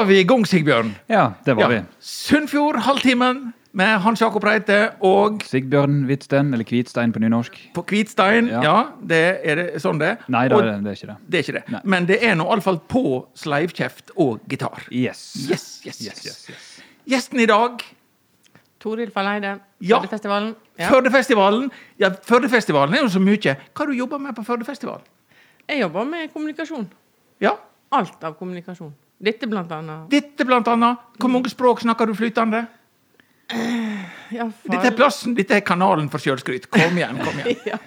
[0.00, 0.92] var vi i gang, Sigbjørn.
[1.10, 1.80] Ja, det var vi.
[2.00, 7.58] Sunnfjord, halvtimen med Hans Jakob Reite og Sigbjørn Hvitsten, eller Kvitstein på nynorsk.
[7.76, 8.48] på Kvitstein.
[8.50, 8.76] Ja, Ja.
[9.06, 10.16] det er det sånn det.
[10.28, 11.16] Nei, det Og det er ikke det.
[11.30, 11.70] det er ikke det.
[11.70, 11.80] Nei.
[11.84, 14.80] Men det er nå iallfall på sleivkjeft og gitar.
[14.90, 15.22] Yes.
[15.50, 16.46] Yes, yes, Yes, yes.
[16.50, 16.82] yes.
[17.06, 17.82] Gjesten i dag,
[18.80, 19.98] Toril Falleide, Ja.
[20.00, 20.54] Førdefestivalen.
[20.78, 20.88] Ja.
[20.88, 21.70] Førdefestivalen.
[21.98, 23.56] Ja, Førdefestivalen er jo så mye.
[23.74, 25.02] Hva du jobber med på Førdefestivalen?
[25.68, 26.88] Jeg jobber med kommunikasjon.
[27.40, 27.52] Ja,
[27.92, 28.92] Alt av kommunikasjon.
[29.20, 30.06] Dette blant annet.
[30.10, 30.98] Dette blant annet.
[31.20, 32.66] Hvor mange språk snakker du flytende?
[34.30, 36.68] Ja, Dette er plassen, dette er kanalen for sjølskryt.
[36.70, 37.56] Kom igjen, kom igjen.
[37.72, 37.78] ja.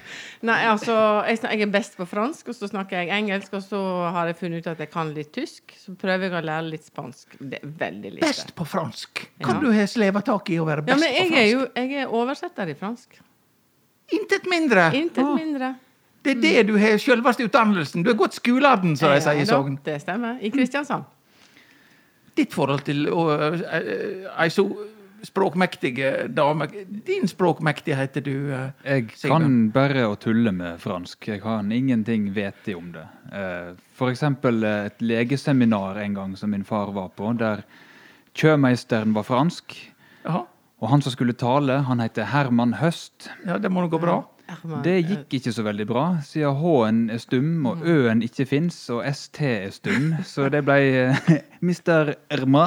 [0.44, 0.92] Nei, altså,
[1.24, 3.80] jeg, jeg er best på fransk, og så snakker jeg engelsk, og så
[4.12, 5.72] har jeg funnet ut at jeg kan litt tysk.
[5.80, 7.38] Så prøver jeg å lære litt spansk.
[7.40, 8.26] Det er veldig lite.
[8.28, 9.24] Best på fransk.
[9.40, 9.62] Kan Ja.
[9.64, 11.40] du ha sleva tak i å være Ja, best men på jeg fransk?
[11.40, 13.20] er jo jeg er oversetter i fransk.
[14.20, 14.90] Intet mindre.
[15.00, 15.72] Intet mindre.
[16.24, 18.04] Det er det du har sjølveste utdannelsen.
[18.04, 19.80] Du har gått skolen, som de sier i Ja, Sogn.
[19.84, 20.38] Det stemmer.
[20.44, 21.08] I Kristiansand.
[22.36, 24.66] Ditt forhold til eh, ei så
[25.24, 26.68] språkmektige dame
[27.08, 29.44] Din språkmektighet heter du eh, Jeg Sigmund.
[29.46, 31.28] kan bare å tulle med fransk.
[31.28, 33.06] Jeg kan ingenting vite om det.
[33.32, 37.64] Eh, eh, et legeseminar en gang som min far var på, der
[38.36, 39.78] kjømeisteren var fransk.
[40.26, 40.44] Aha.
[40.84, 43.30] Og han som skulle tale, han heter Herman Høst.
[43.48, 44.20] Ja, det må nå gå bra.
[44.84, 49.04] Det gikk ikke så veldig bra, siden H-en er stum, og Ø-en ikke fins, og
[49.08, 50.10] ST er stum.
[50.28, 51.30] Så det ble eh,
[51.68, 52.14] Mr.
[52.34, 52.66] Erma.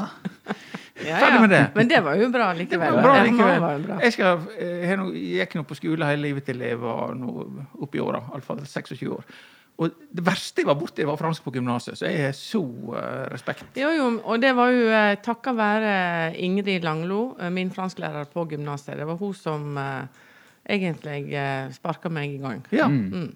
[1.04, 1.64] Ja, Ferdig med det.
[1.76, 2.94] Men det var jo bra Det likevel.
[2.96, 3.60] var bra likevel.
[3.60, 3.98] var bra.
[4.02, 7.44] Jeg skal, jeg, gikk nå på skole hele livet til jeg var nå
[7.92, 8.22] i åra.
[8.32, 9.28] Iallfall 26 år.
[9.76, 13.26] Og det verste jeg var borti, var fransk på gymnaset, så jeg har så uh,
[13.28, 13.66] respekt.
[13.76, 15.96] Jo, jo, og det var jo uh, takket være
[16.40, 18.94] Ingrid Langlo, eh, min fransklærer på gymnaset.
[18.96, 20.24] Det var hun som eh,
[20.68, 22.60] egentlig eh, sparka meg i gang.
[22.74, 22.88] Ja.
[22.90, 23.32] Mm.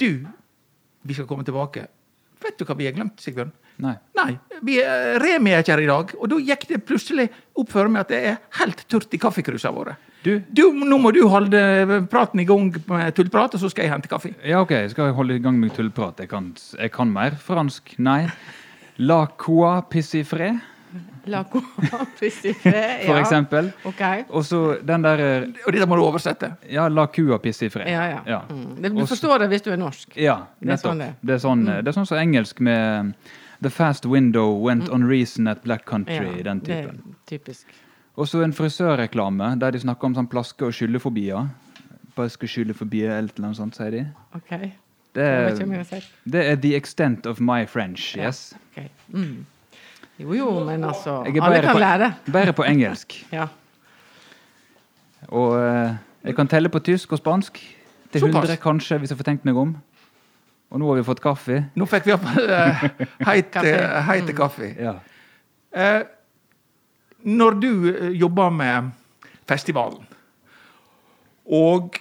[0.00, 0.08] Du,
[1.02, 1.86] vi skal komme tilbake.
[2.44, 3.52] Vet du hva vi har glemt, Sigbjørn?
[3.82, 3.96] Nei.
[4.14, 7.24] Nei, vi er, Remi er ikke her i dag, og da gikk det plutselig
[7.58, 9.96] opp for meg at det er helt tørt i kaffekrusene våre.
[10.22, 11.58] Du, Du, nå må du holde
[12.12, 14.30] praten i gang med tullprat, og så skal jeg hente kaffe.
[14.46, 16.22] ja ok, skal jeg holde i gang med tullprat?
[16.22, 17.96] Jeg kan, jeg kan mer fransk.
[17.98, 18.28] Nei.
[19.02, 20.52] La quoi pissifré,
[21.26, 23.70] La coaprisifé, for eksempel.
[23.84, 24.24] Okay.
[24.30, 26.50] Og så den der eh, Og dette må du oversette.
[26.70, 27.88] Ja, la kua pisse i fred.
[27.90, 28.20] Ja, ja.
[28.26, 28.40] Ja.
[28.50, 28.82] Mm.
[28.98, 30.16] Du forstår det hvis du er norsk.
[30.16, 30.90] Ja, Det er nettopp.
[30.90, 31.16] sånn det er.
[31.22, 33.14] Det er sånn, det er sånn som engelsk med
[33.62, 36.18] The fast window went on reason at black country.
[36.20, 36.36] Mm.
[36.36, 36.94] Ja, den det er
[37.26, 37.66] typisk.
[38.16, 41.48] Og så en frisørreklame der de snakker om sånn plaske- og skyllefobier.
[42.14, 44.04] Plaske- og forbi eller noe sånt, sier de.
[44.36, 44.70] OK.
[45.14, 48.26] Det er, det er the extent of my French, Ja.
[48.26, 48.54] yes.
[48.76, 48.90] Ok.
[49.12, 49.46] Mm.
[50.18, 52.12] Jo, jo, men altså Alle kan på- lære.
[52.32, 53.16] Bare på engelsk.
[53.34, 53.48] Ja.
[55.32, 55.94] Og eh,
[56.24, 57.58] jeg kan telle på tysk og spansk.
[58.12, 58.44] Til Såpass.
[58.54, 59.72] 100 kanskje, hvis jeg får tenkt meg om.
[60.70, 61.64] Og nå har vi fått kaffe.
[61.78, 62.84] Nå fikk vi iallfall uh,
[63.28, 63.74] heit, Kaffe.
[64.08, 64.68] heite kaffe.
[64.78, 64.94] Ja.
[65.74, 66.02] Eh,
[67.24, 68.90] når du eh, jobber med
[69.48, 70.04] festivalen,
[71.44, 71.98] og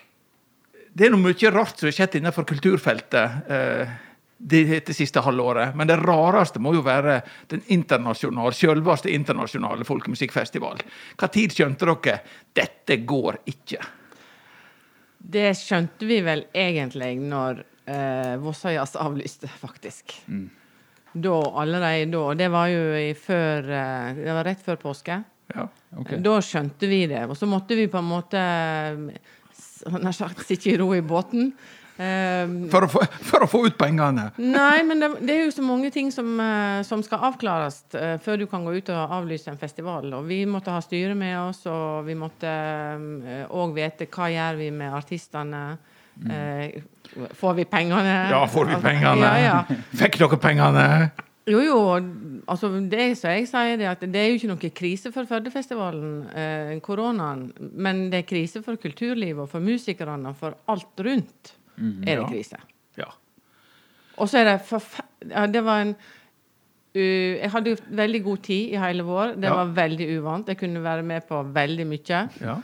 [0.94, 3.94] det er noe mye rart som har skjedd innenfor kulturfeltet eh,
[4.38, 7.22] det, det siste halvåret, men det rareste må jo være
[7.52, 10.82] den internasjonale, selveste internasjonale folkemusikkfestival.
[11.20, 12.18] Hva tid skjønte dere
[12.56, 13.84] dette går ikke?
[15.24, 20.18] Det skjønte vi vel egentlig når eh, Vossøyas avlyste, faktisk.
[20.28, 20.50] Mm.
[21.14, 22.24] Da, allerede da.
[22.26, 25.22] Og det var jo i før eh, Det var rett før påske.
[25.54, 25.68] Ja.
[26.00, 26.16] Ok.
[26.26, 27.24] Da skjønte vi det.
[27.30, 28.44] Og så måtte vi på en måte
[29.94, 31.54] nær sagt sitte i ro i båten.
[31.98, 34.30] Eh, For, å få, for å få ut pengene.
[34.42, 38.16] Nei, men det, det er jo så mange ting som, eh, som skal avklares eh,
[38.24, 40.10] før du kan gå ut og avlyse en festival.
[40.18, 42.54] Og vi måtte ha styret med oss, og vi måtte
[43.54, 45.66] òg vite hva gjør vi med artistene.
[46.30, 46.82] Eh,
[47.34, 48.18] får vi pengene?
[48.32, 49.22] Ja, får vi pengene?
[49.22, 49.84] Ja, ja.
[49.98, 50.88] Fikk dere pengene?
[51.50, 51.80] Jo, jo.
[52.48, 56.14] altså Det som jeg sier, det at det er jo ikke noe krise for Førdefestivalen,
[56.32, 57.50] eh, koronaen.
[57.60, 61.54] Men det er krise for kulturlivet og for musikerne og for alt rundt.
[61.78, 62.28] Er det Ja.
[62.30, 62.58] krise.
[62.98, 63.10] Ja.
[64.18, 65.96] Og så er det forferdelig Ja, det var en
[66.96, 67.00] uh,
[67.42, 69.36] Jeg hadde jo veldig god tid i hele vår.
[69.36, 69.56] Det Ja.
[69.56, 70.48] var veldig uvant.
[70.48, 72.30] Jeg kunne være med på veldig mye.
[72.42, 72.58] ja.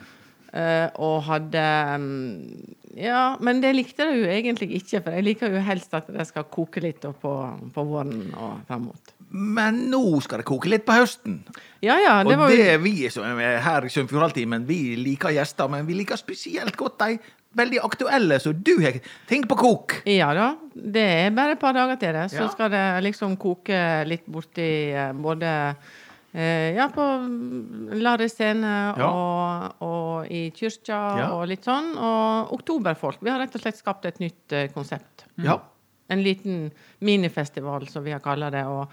[0.50, 2.66] Uh, og hadde um,
[2.98, 6.26] Ja, men det likte jeg jo egentlig ikke, for jeg liker jo helst at det
[6.28, 7.34] skal koke litt på,
[7.74, 9.12] på våren og fram mot.
[9.30, 11.44] Men nå skal det koke litt på høsten.
[11.86, 15.30] Ja, ja, det og var det jo vi som er her i Sunnfjordhalvtimen, vi liker
[15.30, 17.20] gjester, men vi liker spesielt godt de
[17.57, 19.96] veldig aktuelle, så du har ting på kok.
[20.06, 20.50] Ja da.
[20.74, 22.28] Det er bare et par dager til det.
[22.31, 22.50] Så Ja.
[22.54, 25.75] skal det liksom koke litt borti eh, både
[26.34, 27.01] eh, ja, på
[27.98, 29.10] Larry scene Ja.
[29.10, 31.31] og, og i kyrkja Ja.
[31.34, 31.96] og litt sånn.
[31.98, 33.18] Og Oktoberfolk.
[33.22, 35.25] Vi har rett og slett skapt et nytt eh, konsept.
[35.38, 35.60] Ja.
[36.10, 36.72] En liten
[37.02, 38.63] minifestival, som vi har kalla det.
[38.66, 38.90] Og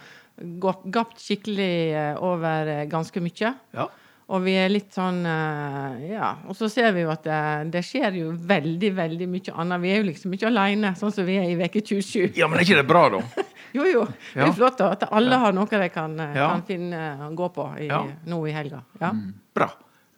[0.92, 3.54] gapt skikkelig over ganske mye.
[3.72, 3.86] Ja.
[4.26, 6.32] Og vi er litt sånn eh, Ja.
[6.50, 7.38] Og så ser vi jo at det,
[7.76, 9.82] det skjer jo veldig, veldig mye annet.
[9.84, 12.32] Vi er jo liksom ikke alene, sånn som vi er i veke 27.
[12.38, 13.22] ja, men er ikke det bra, da?
[13.76, 14.04] Jo, jo.
[14.32, 16.46] Det er flott da, at alle har noe de kan, eh, Ja.
[16.54, 17.00] kan finne
[17.36, 18.04] gå på i, Ja.
[18.26, 18.82] nå i helga.
[19.02, 19.12] Ja.
[19.54, 19.70] Bra.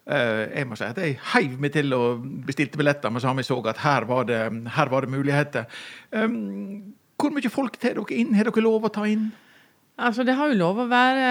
[0.09, 3.59] Uh, jeg må si at jeg heiv meg til og bestilte billetter med samme så
[3.69, 4.39] at her var det,
[4.73, 5.67] her var det muligheter.
[6.09, 8.33] Um, hvor mye folk tar dere inn?
[8.33, 9.27] Har dere lov å ta inn?
[9.99, 11.23] Altså, Det har jo lov å være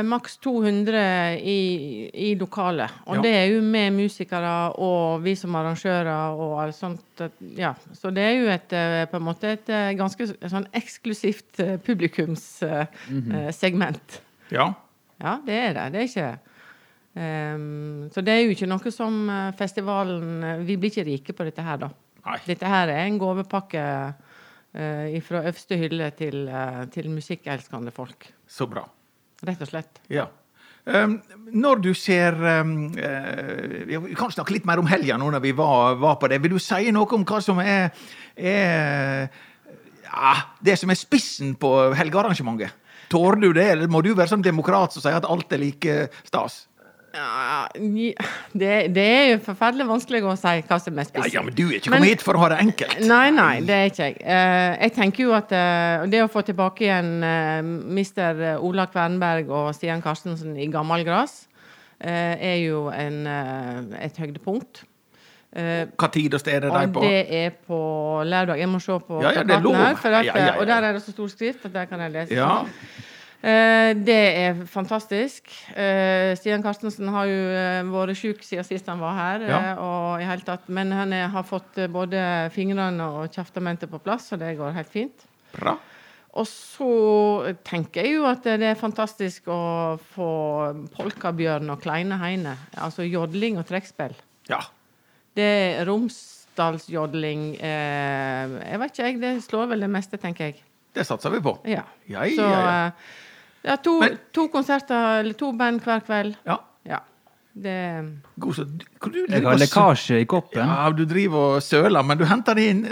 [0.00, 2.90] eh, maks 200 i, i lokalet.
[3.06, 3.20] Og Ja.
[3.24, 7.20] det er jo med musikere og vi som arrangører og alt sånt.
[7.56, 7.72] Ja.
[7.96, 11.56] Så det er jo et, eh, på en måte et eh, ganske sånn eksklusivt
[11.86, 14.20] publikumssegment.
[14.52, 14.72] Ja.
[15.20, 15.82] Ja, det er det.
[15.92, 16.38] Det er ikke
[17.14, 19.14] um, Så det er jo ikke noe som
[19.58, 21.88] festivalen Vi blir ikke rike på dette her, da.
[22.24, 22.38] Nei.
[22.46, 23.82] Dette her er en gavepakke
[24.72, 28.28] fra øverste hylle til, eh, til musikkelskende folk.
[28.46, 28.84] Så bra.
[29.46, 30.00] Rett og slett.
[30.10, 30.28] Ja.
[30.86, 31.20] Um,
[31.52, 32.32] når du ser
[32.62, 36.30] um, uh, Vi kan snakke litt mer om helga nå når vi var, var på
[36.30, 36.40] det.
[36.42, 37.90] Vil du si noe om hva som er,
[38.34, 39.28] er
[40.06, 40.32] ja,
[40.64, 42.72] det som er spissen på helgearrangementet?
[43.10, 46.08] Tårer du det, eller må du være sånn demokrat som sier at alt er like
[46.24, 46.62] stas?
[47.12, 51.32] Ja, det, det er jo forferdelig vanskelig å si hva som er Ja, spissen.
[51.34, 53.00] ja, men du er ikke Men- kommet hit for å ha det enkelt.
[53.08, 54.16] Nei, nei, det er ikke jeg.
[54.22, 57.62] Eh, jeg tenker jo at eh, det å få tilbake igjen eh,
[57.98, 61.48] mister Ola Kvernberg og Stian Karstensen i gammel gras,
[62.00, 63.26] eh, er jo en,
[63.98, 64.84] et høydepunkt.
[65.50, 67.00] Hva tid og sted er de og på?
[67.02, 67.78] det er på
[68.22, 68.60] lørdag.
[68.62, 69.74] Jeg må se på Ja, ja, det er lov.
[69.74, 70.52] her, at, Ja, ja, ja.
[70.60, 72.34] Og der er det så stor skrift at der kan jeg lese.
[72.38, 72.60] Ja.
[73.40, 75.48] Eh, det er fantastisk.
[75.72, 79.44] Eh, Stian Karstensen har jo eh, vært syk siden sist han var her.
[79.48, 79.60] Ja.
[79.80, 82.20] og i hele tatt, men han er, har fått både
[82.52, 85.24] fingrene og kjeftamentet på plass, så det går helt fint.
[85.56, 85.78] Bra.
[86.38, 86.90] Og så
[87.66, 90.28] tenker jeg jo at det er fantastisk å få
[90.94, 92.52] polkabjørn og kleine heine.
[92.78, 94.14] Altså jodling og trekkspill.
[94.52, 94.60] Ja.
[95.34, 95.48] Det
[95.80, 99.18] er Romsdalsjodling eh, Jeg vet ikke, jeg.
[99.22, 100.60] Det slår vel det meste, tenker jeg.
[100.94, 101.56] Det satser vi på.
[101.70, 101.82] Ja.
[102.10, 102.86] Ja, Så ja, ja.
[102.86, 103.18] eh,
[103.64, 106.36] ja, to, Men- to konserter, eller to band hver kveld.
[106.46, 106.58] ja.
[106.88, 107.00] Ja.
[107.52, 110.62] Det God, så, du Jeg har lekkasje i koppen.
[110.62, 112.84] Ja, du driver og søler, men du henter det inn.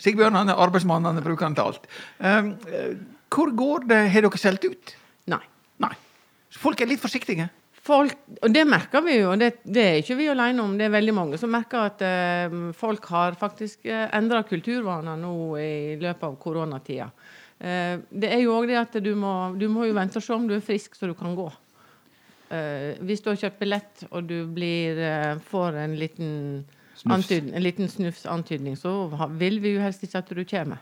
[0.00, 1.88] Sigbjørn han er arbeidsmann, han bruker han til alt.
[2.18, 2.92] Um, eh,
[3.32, 4.02] hvor går det?
[4.12, 4.94] Har dere solgt ut?
[5.32, 5.40] Nei.
[5.80, 5.92] Nei.
[6.52, 7.48] Så folk er litt forsiktige.
[7.80, 8.12] Folk,
[8.44, 10.76] og det merker vi jo, og det, det er ikke vi alene om.
[10.76, 15.34] Det er veldig mange som merker at uh, folk har faktisk uh, endra kulturvaner nå
[15.60, 17.08] i løpet av koronatida.
[17.60, 20.32] Eh, det er jo òg det at du må, du må jo vente og se
[20.34, 21.48] om du er frisk så du kan gå.
[22.50, 26.30] Eh, hvis du har kjøpt billett og du blir, eh, får en liten,
[27.00, 27.30] Snufs.
[27.30, 29.08] en liten snufsantydning, så
[29.38, 30.80] vil vi jo helst ikke at du kommer.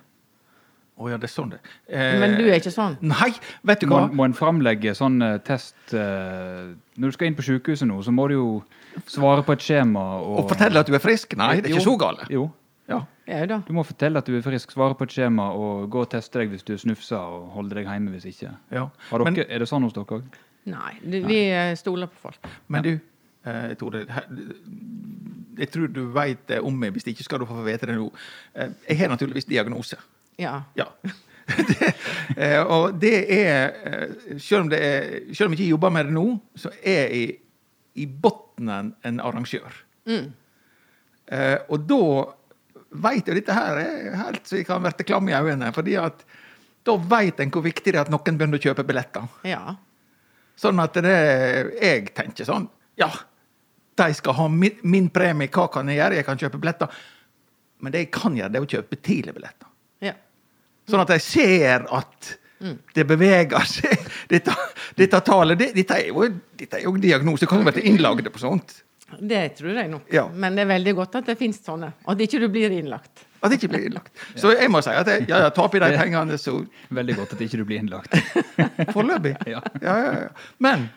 [0.98, 2.96] Å ja, det er sånn det Eh, Men du er ikke sånn?
[3.06, 3.30] Nei,
[3.62, 4.08] vet du Må, hva?
[4.18, 8.10] må en framlegge sånn uh, test uh, Når du skal inn på sykehuset nå, så
[8.10, 8.48] må du jo
[9.06, 11.36] svare på et skjema og Og fortelle at du er frisk?
[11.38, 11.92] Nei, det er ikke Jo.
[11.92, 12.24] så galt.
[12.34, 12.48] Jo.
[12.90, 13.04] Ja.
[13.28, 13.58] Ja da.
[13.66, 16.40] Du må fortelle at du er frisk, svare på et skjema og gå og teste
[16.40, 18.54] deg hvis du snufser, og holde deg hjemme hvis ikke.
[18.72, 18.86] ja.
[19.10, 20.38] Har dere, Men, er det sånn hos dere òg?
[20.68, 22.48] Nei, det, vi eh, stoler på folk.
[22.68, 22.90] men du,
[23.44, 24.06] eh, Tore.
[24.08, 24.28] her-
[25.58, 28.10] Jeg tror du veit det om meg, hvis ikke skal du få vite det nå.
[28.54, 29.96] Eh, Jeg har naturligvis diagnose.
[30.38, 30.62] Ja.
[30.76, 30.84] Ja.
[31.48, 31.94] det,
[32.36, 36.12] eh, og det er Selv om, det er, selv om jeg ikke jobber med det
[36.14, 36.26] nå,
[36.56, 37.38] så er jeg
[37.96, 39.72] i bunnen en arrangør.
[40.06, 40.32] Mm.
[41.32, 41.98] Eh, og da
[42.90, 45.72] veit jo dette her er helt så jeg kan bli klam i øynene.
[45.74, 46.24] fordi at
[46.86, 49.28] da veit en hvor viktig det er at noen begynner å kjøpe billetter.
[49.44, 49.76] ja.
[50.58, 51.18] Sånn at det,
[51.78, 52.64] jeg tenker sånn
[52.98, 53.12] Ja,
[53.94, 56.16] de skal ha min, min premie, hva kan jeg gjøre?
[56.18, 56.90] Jeg kan kjøpe billetter.
[57.78, 59.70] Men det jeg kan gjøre, det er å kjøpe tidlig billetter.
[60.02, 60.16] ja.
[60.88, 62.32] Sånn at jeg ser at
[62.94, 64.06] det beveger seg.
[64.32, 64.54] Dette,
[64.98, 66.26] dette tallet det, dette, er jo,
[66.58, 67.46] dette er jo diagnose.
[67.46, 68.80] Kan jo være innlagde på sånt.
[69.18, 70.10] Det tror jeg nok.
[70.12, 70.26] Ja.
[70.34, 71.92] Men det er veldig godt at det finnes sånne.
[72.04, 73.24] Og at ikke du blir innlagt.
[73.40, 74.12] At det ikke blir innlagt.
[74.36, 76.58] Så jeg må si at jeg, ja, ja, ta oppi de pengene så
[76.94, 78.16] Veldig godt at ikke du blir innlagt.
[78.96, 79.36] foreløpig.
[79.54, 79.62] Ja.
[79.80, 80.48] Ja, ja, ja.
[80.62, 80.88] Men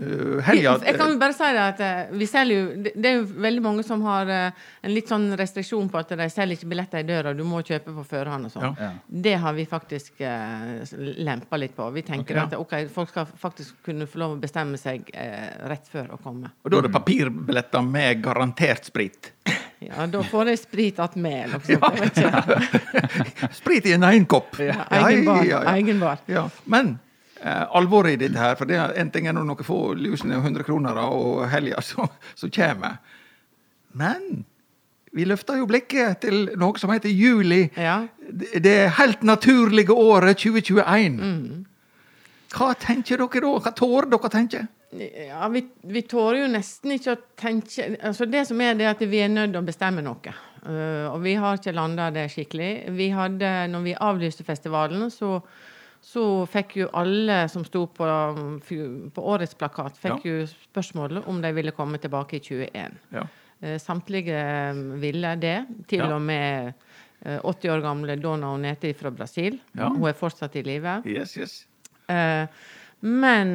[0.00, 3.62] uh, helga Jeg kan bare si at eh, vi selger jo Det er jo veldig
[3.64, 7.08] mange som har eh, en litt sånn restriksjon på at de selger ikke billetter i
[7.08, 8.76] døra, du må kjøpe på førhånd og sånn.
[8.78, 8.90] Ja.
[9.06, 10.82] Det har vi faktisk uh,
[11.24, 11.86] lempa litt på.
[11.94, 12.42] Vi tenker Ok.
[12.44, 16.20] at okay, folk skal faktisk kunne få lov å bestemme seg uh, rett før å
[16.20, 16.52] komme.
[16.64, 19.32] Og da er det papirbilletter med garantert sprit.
[19.84, 23.50] Ja, da får jeg sprit attmed, eller noe sånt.
[23.60, 24.56] Sprit i en egen kopp!
[24.62, 25.42] Ja, egen bar.
[25.44, 26.14] ja, ja.
[26.30, 26.94] Ja, men
[27.44, 30.66] eh, alvoret i dette her, for det er en ting er noen få lusende 100
[30.66, 32.98] kroner og helga som så kommer.
[33.94, 34.44] Men
[35.14, 37.68] vi løfter jo blikket til noe som heter juli.
[37.78, 38.02] Ja.
[38.58, 41.66] det helt naturlige året 2021.
[42.54, 43.52] Hva tenker dere da?
[43.62, 44.66] Hva tårer dere tenker?
[44.94, 49.00] Ja, vi, vi tårer jo nesten ikke å tenke altså Det som er, det at
[49.02, 50.34] vi er nødt til å bestemme noe.
[50.64, 52.72] Uh, og vi har ikke landa det skikkelig.
[52.94, 55.40] Vi hadde, når vi avlyste festivalen, så,
[56.04, 58.06] så fikk jo alle som sto på,
[59.16, 62.98] på årets plakat, fikk jo spørsmål om de ville komme tilbake i 21.
[63.16, 63.22] Ja.
[63.64, 65.56] Eh, Samtlige eh, ville det.
[65.88, 66.10] Til Ja.
[66.16, 66.74] og med
[67.24, 69.56] eh, 80 år gamle Dona Onete fra Brasil.
[69.78, 69.88] Ja.
[69.88, 70.98] Hun er fortsatt i live.
[71.08, 71.56] Yes, yes.
[72.12, 72.44] Eh,
[73.00, 73.54] men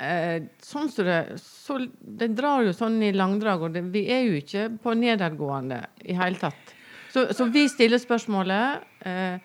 [0.00, 4.24] eh, sånn som det så Det drar jo sånn i langdrag, og det, vi er
[4.24, 6.74] jo ikke på nedadgående i hele tatt.
[7.12, 9.36] Så, så vi stiller spørsmålet eh,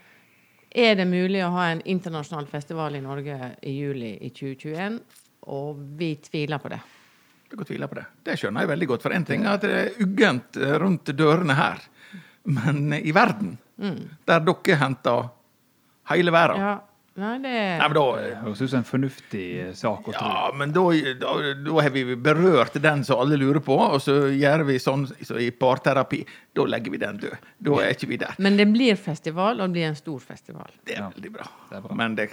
[0.76, 4.98] Er det mulig å ha en internasjonal festival i Norge i juli i 2021?
[5.56, 6.82] Og vi tviler på det.
[7.46, 8.04] Jeg kan tvile på det.
[8.26, 9.06] Det skjønner jeg veldig godt.
[9.06, 11.86] For én ting er at det er uggent rundt dørene her.
[12.44, 15.30] Men i verden, der dere henter
[16.12, 16.74] hele verden Ja,
[17.16, 20.20] nei, det Nei, men da, Det høres ut som en fornuftig eh, sak å tro.
[20.28, 20.84] ja, men da,
[21.22, 21.34] da,
[21.66, 25.40] da har vi berørt den som alle lurer på, og så gjør vi sånn så
[25.40, 26.24] i parterapi.
[26.56, 27.36] Da legger vi den død.
[27.70, 28.36] Da er ikke vi der.
[28.38, 30.72] Men det blir festival, og det blir en stor festival.
[30.84, 31.48] Det er Ja, veldig bra.
[31.70, 31.96] det er bra.
[32.04, 32.30] Men det,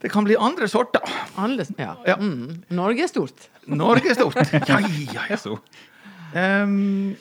[0.00, 1.04] det kan bli andre sorter.
[1.40, 1.94] Andre, ja.
[2.06, 2.16] Ja.
[2.20, 2.62] Mm.
[2.76, 3.48] Norge er stort.
[3.66, 4.36] Norge er stort.
[4.68, 4.80] Ja,
[5.12, 5.36] ja, ja.
[5.40, 5.58] Så,
[6.36, 7.14] Ehm,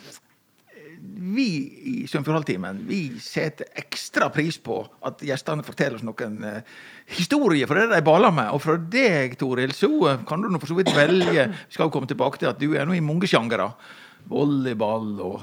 [1.16, 1.50] vi
[1.90, 6.74] i Sunnfjordhalvtimen vi setter ekstra pris på at gjestene forteller oss noen eh,
[7.16, 8.52] historier fra det de baler med.
[8.56, 11.88] Og fra deg, Toril, så eh, kan du nå for så vidt velge Vi skal
[11.88, 13.70] vi komme tilbake til at du er nå i mange sjangere.
[14.28, 15.42] Volleyball og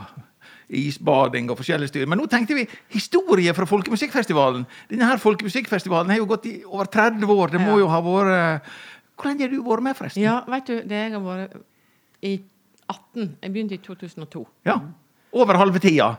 [0.73, 2.09] isbading og forskjellige styr.
[2.09, 4.65] Men nå tenkte vi historie fra Folkemusikkfestivalen.
[4.91, 7.53] Denne her Folkemusikkfestivalen har jo gått i over 30 år.
[7.55, 8.73] Det må jo ha vært
[9.13, 10.25] Hvor lenge har du vært med, forresten?
[10.25, 11.61] Ja, vet du, det jeg har vært
[12.23, 12.41] i
[12.89, 14.45] 18 Jeg begynte i 2002.
[14.67, 14.81] Ja.
[15.33, 16.11] Over halve tida.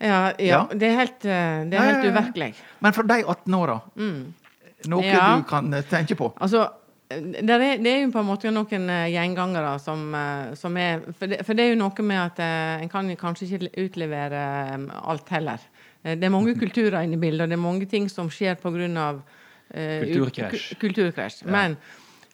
[0.00, 0.58] Ja, ja, Ja.
[0.70, 2.54] det er helt, eh, det er helt uvirkelig.
[2.80, 5.36] Men for de 18 åra, noe Ja.
[5.36, 6.32] du kan eh, tenke på?
[6.40, 6.68] Altså,
[7.08, 11.00] det er, det er jo på en måte noen eh, gjengangere som, eh, som er
[11.18, 14.42] for det, for det er jo noe med at eh, en kan kanskje ikke utlevere
[14.74, 15.58] eh, alt heller.
[16.04, 18.54] Eh, Det er mange kulturer inne i bildet, og det er mange ting som skjer
[18.60, 19.14] pga.
[19.68, 20.78] Uh, Kulturkrasj.
[20.80, 21.42] kulturkrasj.
[21.44, 21.74] Men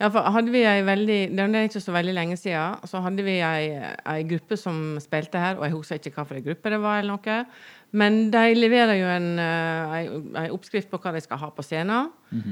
[0.01, 3.23] ja, for hadde vi ei veldig, det er ikke så veldig lenge siden, så hadde
[3.27, 3.71] vi ei,
[4.11, 6.99] ei gruppe som spilte her, og jeg husker ikke hva for en gruppe det var,
[7.03, 7.39] eller noe.
[7.95, 9.93] Men de leverer jo en, eh,
[10.41, 12.09] ei, oppskrift på hva de skal ha på scenen.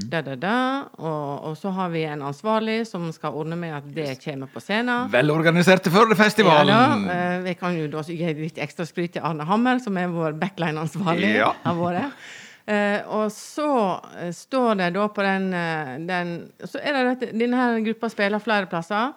[0.07, 0.57] da, da, da.
[0.95, 4.63] Og, og så har vi en ansvarlig som skal ordne med at det kommer på
[4.63, 5.11] scenen.
[5.11, 7.03] Velorganiserte Ja, Førdefestivalen!
[7.09, 10.07] da, vi jeg kan jo da gi litt ekstra skryt til Arne Hammer, som er
[10.07, 11.35] vår backline-ansvarlig.
[11.41, 11.51] Ja.
[11.65, 12.15] har vært.
[12.65, 13.69] Eh, og så
[14.21, 16.29] eh, står det da på den, eh, den
[16.63, 19.11] Så er det dette, denne gruppa spiller flere plasser.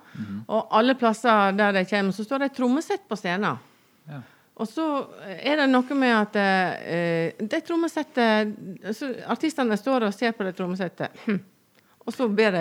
[0.47, 3.61] Og alle plasser der de kommer, så står det et trommesett på scenen.
[4.11, 4.23] Ja.
[4.57, 4.87] Og så
[5.37, 8.57] er det noe med at eh, det trommesettet
[9.29, 11.27] Artistene står og ser på det trommesettet.
[12.07, 12.61] Og så ber de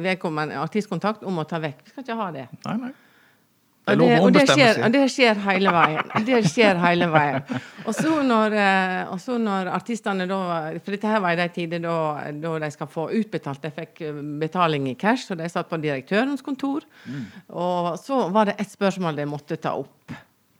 [0.00, 1.82] vedkommende artistkontakt om å ta vekk.
[1.84, 2.46] Vi skal ikke ha det.
[2.64, 2.94] Nei, nei.
[3.86, 6.08] Det Og det, og det, skjer, og det skjer hele veien.
[6.26, 7.44] Det skjer hele veien.
[7.86, 10.38] Og så når, eh, når artistene da
[10.82, 11.98] For dette her var i de tider da,
[12.34, 13.62] da de skal få utbetalt.
[13.62, 16.82] De fikk eh, betaling i cash, og de satt på direktørens kontor.
[17.54, 20.16] Og så var det ett spørsmål de måtte ta opp,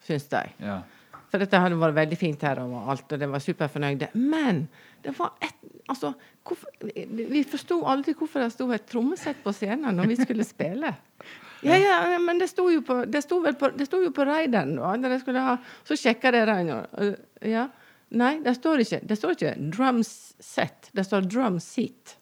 [0.07, 0.45] syns de.
[0.63, 0.83] ja.
[1.27, 4.13] For dette hadde vært veldig fint her og alt, og de var superfornøyde.
[4.15, 4.69] Men
[5.03, 5.55] det var et
[5.87, 6.09] Altså,
[6.43, 10.91] hvorfor, vi forsto aldri hvorfor det sto et trommesett på scenen når vi skulle spille.
[11.67, 11.79] Ja,
[12.13, 14.77] ja, men det sto jo på, det sto på, det sto jo på Reiden,
[15.87, 17.17] så sjekka jeg den.
[17.43, 17.67] Ja.
[18.17, 20.91] Nei, det står ikke det står ikke drum set.
[20.95, 22.17] Det står drum seat.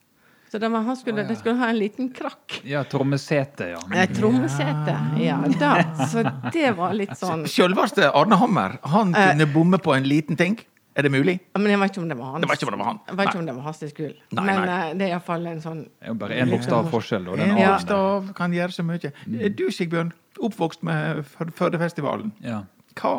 [0.49, 1.27] Så det skulle, oh, ja.
[1.27, 2.61] de skulle ha en liten krakk.
[2.63, 3.79] ja, trommesete, ja.
[3.93, 4.93] Eh, trommesete.
[5.19, 5.71] Ja da.
[6.07, 6.23] Så
[6.53, 9.31] det var litt sånn Sjølveste Arne Hammer han Eh.
[9.33, 10.55] kunne bomme på en liten ting.
[10.95, 11.39] Er det mulig?
[11.53, 12.41] Ja, Men jeg vet ikke om det var hans.
[12.41, 12.99] Det var ikke om det var han.
[13.07, 13.81] Jeg vet ikke om det var hans.
[13.81, 14.75] Nei, Men nei.
[14.89, 17.27] eh, det er iallfall en sånn Det er jo bare én bokstav forskjell.
[17.27, 17.71] Og En Ja.
[17.73, 19.11] Bokstav kan gjøre så mye.
[19.27, 19.55] Mm.
[19.55, 21.25] Du, Sigbjørn, oppvokst med
[21.55, 22.31] Førdefestivalen.
[22.41, 22.61] Ja.
[22.95, 23.11] Hva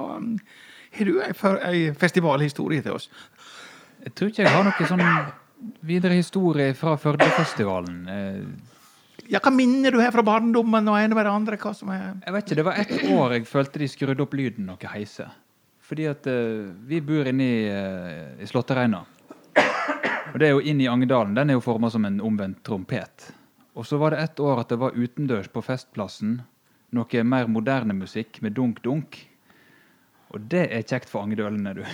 [0.96, 3.10] Har du ei festivalhistorie til oss?
[4.04, 5.04] Jeg tror ikke jeg har noe sånn
[5.84, 8.08] videre historie fra Førdefestivalen.
[8.08, 8.72] Eh,
[9.28, 11.56] Ja, Hva minner du her fra barndommen og ene med det andre?
[11.58, 14.32] Hva som er Jeg vet ikke, Det var ett år jeg følte de skrudde opp
[14.34, 15.26] lyden noe heise.
[15.86, 19.04] Fordi at uh, vi bor inne i, uh, i Slåttereina.
[20.32, 21.36] Og det er jo inn i Angedalen.
[21.36, 23.30] Den er jo forma som en omvendt trompet.
[23.76, 26.40] Og så var det ett år at det var utendørs på Festplassen
[26.96, 29.18] noe mer moderne musikk med dunk-dunk.
[30.34, 31.84] Og det er kjekt for angedølene, du.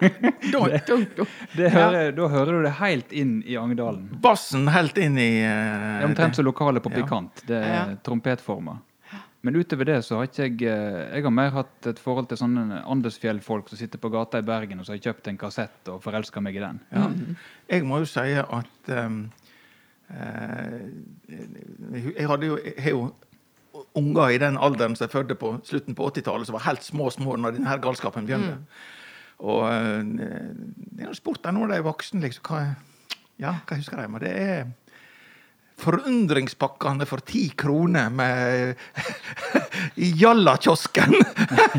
[0.52, 1.24] dunk, dunk.
[1.56, 4.06] Det hører, Da hører du det helt inn i Angedalen.
[4.22, 6.92] Bassen helt inn i Det uh, omtrent som lokalet på.
[6.94, 7.42] Pikant.
[7.48, 8.78] Det er trompetforma.
[9.40, 12.40] Men utover det så har ikke jeg eh, Jeg har mer hatt et forhold til
[12.40, 16.02] sånne Andesfjell-folk som sitter på gata i Bergen og så har kjøpt en kassett og
[16.04, 16.82] forelska meg i den.
[16.92, 17.08] Ja.
[17.72, 19.22] Jeg må jo si at um,
[20.12, 20.76] eh,
[21.30, 23.08] Jeg hadde jo, jeg jo
[23.96, 27.08] unger i den alderen som jeg fødte på slutten på 80-tallet, som var helt små
[27.10, 28.58] små når denne galskapen begynte.
[29.40, 30.04] Og eh,
[30.98, 32.74] jeg har spurt dem når de er voksne, liksom, hva,
[33.40, 34.08] ja, hva husker de?
[34.12, 34.68] Men det er
[35.80, 38.74] Forundringspakkene for ti kroner med
[40.04, 41.14] i Jalla-kiosken!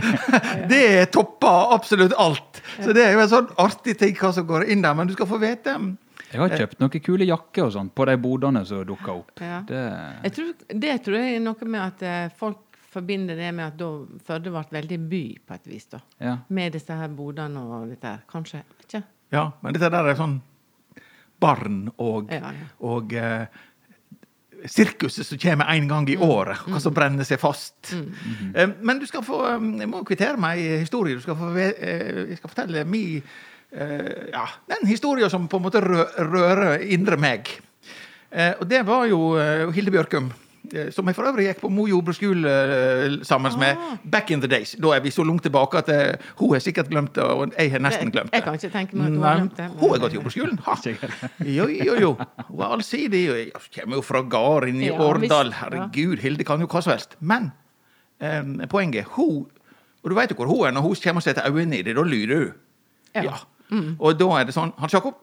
[0.72, 2.62] det topper absolutt alt.
[2.80, 4.96] Så det er jo en sånn artig ting hva som går inn der.
[4.98, 5.76] Men du skal få vite
[6.32, 9.34] Jeg har kjøpt noen kule jakker og sånn på de bodene som dukka opp.
[9.44, 9.62] Ja.
[9.68, 9.82] Det,
[10.28, 10.52] Jeg tror,
[10.86, 13.90] det tror jeg er noe med at eh, folk forbinder det med at da
[14.28, 15.86] Førde ble veldig by, på et vis.
[15.92, 16.00] da.
[16.20, 16.38] ja.
[16.50, 18.24] Med disse her bodene og dette her.
[18.32, 18.64] Kanskje.
[18.86, 19.04] Ikke?
[19.32, 20.40] Ja, men dette der er sånn
[21.42, 22.68] barn og, Ja, ja.
[22.86, 23.48] og eh,
[24.70, 27.94] sirkuset som kommer én gang i året, hva som brenner seg fast.
[27.94, 31.16] Eh, men du skal få eh, Jeg må kvittere meg ei historie.
[31.18, 35.66] Du skal få, eh, jeg skal fortelle mi eh, Ja, den historien som på en
[35.66, 37.50] måte rører indre meg.
[38.32, 39.34] Og det var jo
[39.76, 40.30] Hilde Bjørkum.
[40.74, 43.98] Eh, Som jeg for øvrig gikk på Mo jordbruksskole eh, sammen med Ah.
[44.04, 44.76] back in the days.
[44.82, 47.72] Da er vi så langt tilbake at jeg, hun har sikkert glemt det, og jeg
[47.72, 48.40] har nesten glemt det.
[48.40, 49.68] Jeg kan ikke tenke meg at hun har glemt det.
[49.80, 50.60] Hun har gått jordbruksskolen.
[50.66, 50.76] Ha.
[51.58, 52.12] Jo, jo, jo.
[52.50, 53.24] Hun er allsidig.
[53.30, 53.52] Hun Jeg
[53.82, 55.52] kommer jo fra gården i Ja, Årdal.
[55.54, 57.16] Herregud, Hilde kan jo hva som helst.
[57.20, 57.52] Men
[58.22, 59.48] eh, poenget hun
[60.04, 61.96] Og du vet jo hvor hun er når hun kommer og setter øynene i det.
[61.96, 62.54] Da lyder hun.
[63.16, 63.24] Ja.
[63.24, 63.38] Ja.
[64.00, 65.14] Og da er det sånn Hans Jakob,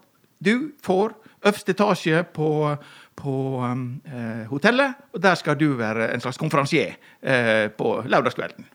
[0.45, 1.13] du får
[1.45, 2.77] øverste etasje på,
[3.19, 3.35] på
[3.65, 8.69] um, eh, hotellet, og der skal du være en slags konferansier eh, på lørdagskvelden.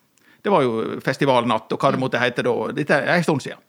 [0.43, 2.55] Det var jo festivalnatt og hva det måtte hete da.
[2.75, 3.63] Dette er en stund siden.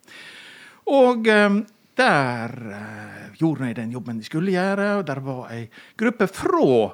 [0.90, 1.60] Og um,
[1.94, 5.64] der eh, gjorde de den jobben de skulle gjøre, og der var ei
[5.98, 6.92] gruppe fra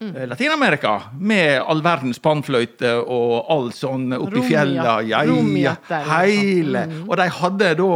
[0.00, 0.28] Mm.
[0.28, 5.00] Latin-Amerika med all verdens pannfløyte og all sånn oppi fjella.
[5.02, 6.12] Ja, ja, liksom.
[6.12, 6.82] hele.
[7.02, 7.88] Og de hadde da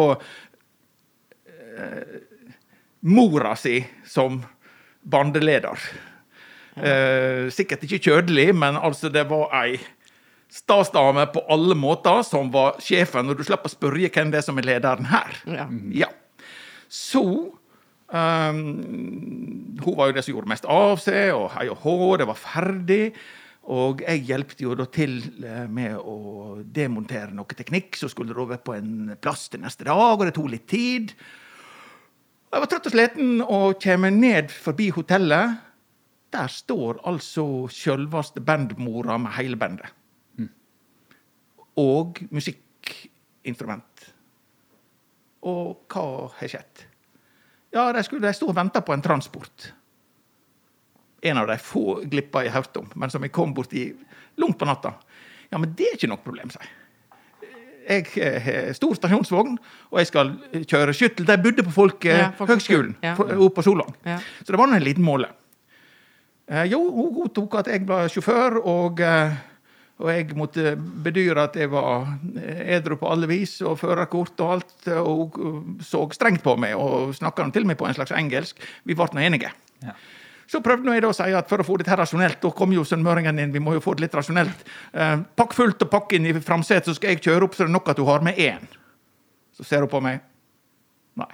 [1.47, 2.17] eh,
[3.07, 4.41] mora si som
[5.03, 5.79] bandeleder.
[6.73, 7.51] Ja.
[7.53, 9.75] sikkert ikke kjødelig, men altså det var ei
[10.53, 14.47] stasdame på alle måter som var sjefen, og du slipper å spørre hvem det er
[14.47, 15.37] som er lederen her.
[15.49, 15.67] Ja.
[16.05, 16.09] Ja.
[16.93, 17.23] Så
[18.13, 18.65] um,
[19.81, 22.41] Hun var jo det som gjorde mest av seg, og hei og hå, det var
[22.41, 23.05] ferdig.
[23.73, 28.59] Og jeg hjelpte jo da til eh, med å demontere noe teknikk som skulle over
[28.59, 31.15] på en plass til neste dag, og det tok litt tid.
[32.53, 35.55] Jeg var trøtt og sliten og kommer ned forbi hotellet.
[36.33, 39.89] Der står altså sjølveste bandmora med hele bandet.
[41.81, 44.05] Og musikkinstrument.
[45.49, 46.05] Og hva
[46.37, 46.85] har skjedd?
[47.73, 49.73] Ja, de skulle de stå og vente på en transport.
[51.25, 53.89] En av de få glippa jeg hørte om, men som jeg kom borti
[54.37, 54.93] langt på natta.
[55.49, 56.82] Ja, men det er ikke noe problem, sier jeg.
[57.89, 58.07] Jeg
[58.45, 59.57] har stor stasjonsvogn,
[59.91, 60.35] og jeg skal
[60.71, 61.27] kjøre skyttel.
[61.29, 63.39] De bodde på Folkehøgskolen ja, ja.
[63.39, 63.95] oppe på Solvang.
[64.07, 64.19] Ja.
[64.43, 65.29] Så det var nå en liten måle.
[66.51, 69.35] Eh, jo, hun godtok at jeg ble sjåfør, og, eh,
[70.03, 74.55] og jeg måtte bedyre at jeg var eh, edru på alle vis, og førerkort og
[74.59, 74.75] alt.
[74.87, 78.59] eh, Og hun så strengt på meg og snakka til meg på en slags engelsk.
[78.85, 79.53] Vi ble nå enige.
[79.83, 79.95] Ja.
[80.51, 82.85] Så prøvde jeg da å si at for å få dette rasjonelt, da kom jo
[82.85, 84.65] sunnmøringen inn, vi må jo få det litt rasjonelt.
[84.93, 87.71] Eh, pakk fullt og pakk inn i framsetet, så skal jeg kjøre opp så det
[87.71, 88.67] er nok at du har med én.
[89.57, 90.21] Så ser hun på meg.
[91.21, 91.29] Nei.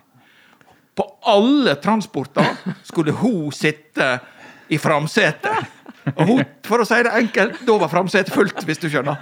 [0.99, 4.18] På alle transporter skulle hun sitte
[4.68, 5.75] i framsetet.
[6.16, 9.21] Og hun, for å si det enkelt, da var framsetet fullt, hvis du skjønner.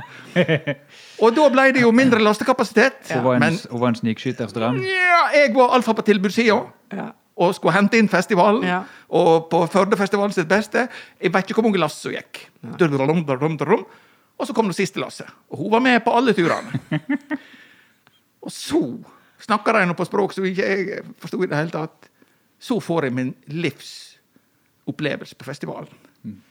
[1.23, 3.09] Og da ble det jo mindre lastekapasitet.
[3.11, 4.79] Hun var en, Men hun var en snikskytters drøm.
[4.85, 6.59] ja, jeg var iallfall på tilbudssida
[6.95, 7.09] Ja.
[7.37, 8.65] Og skulle hente inn festivalen.
[8.65, 8.81] Ja.
[9.19, 10.87] Og på Førdefestivalen sitt beste.
[11.21, 12.47] Jeg vet ikke hvor mange lass som gikk.
[12.81, 13.85] Drum, drum, drum.
[14.37, 15.29] Og så kom det siste lasset.
[15.53, 16.81] Og hun var med på alle turene.
[18.45, 18.81] og så
[19.45, 22.11] snakka de nå på språk som ikke jeg forsto i det hele tatt.
[22.61, 23.95] Så får jeg min livs
[24.89, 26.05] opplevelse på festivalen.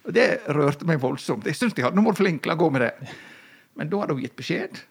[0.06, 1.48] Og det rørte meg voldsomt.
[1.50, 3.16] Jeg syns de hadde vært flinke til å gå med det.
[3.76, 4.86] Men da hadde hun gitt beskjed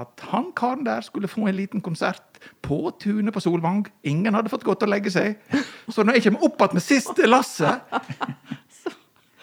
[0.00, 3.84] at han karen der skulle få en liten konsert på tunet på Solvang.
[4.02, 5.38] Ingen hadde fått godt å legge seg.
[5.90, 7.86] Så når jeg kommer opp igjen med siste lasset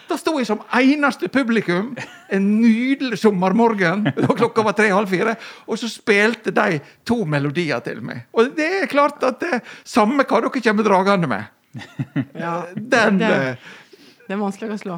[0.07, 1.89] Da sto jeg som eneste publikum
[2.31, 4.05] en nydelig sommermorgen.
[4.15, 5.33] Da klokka var tre-halv fire.
[5.67, 8.23] Og så spilte de to melodier til meg.
[8.31, 11.51] Og det er klart at det er samme hva dere kommer dragende med.
[12.31, 12.53] Ja.
[12.73, 13.67] Den det, eh,
[14.27, 14.95] det er vanskelig å slå.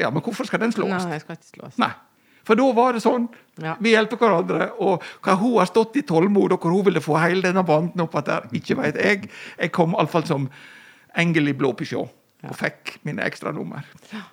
[0.00, 0.90] Ja, men hvorfor skal den slås?
[0.90, 1.78] Nei, jeg skal ikke slås.
[1.82, 1.92] Nei.
[2.44, 3.28] For da var det sånn.
[3.62, 3.76] Ja.
[3.82, 4.68] Vi hjelper hverandre.
[4.84, 8.04] Og hva hun har stått i tålmod, og hvor hun ville få hele denne banden
[8.04, 9.30] opp at der, ikke vet jeg.
[9.58, 10.50] Jeg kom iallfall som
[11.16, 12.04] engel i blå pysjå
[12.44, 13.86] og fikk mine ekstranummer.
[14.12, 14.26] Ja.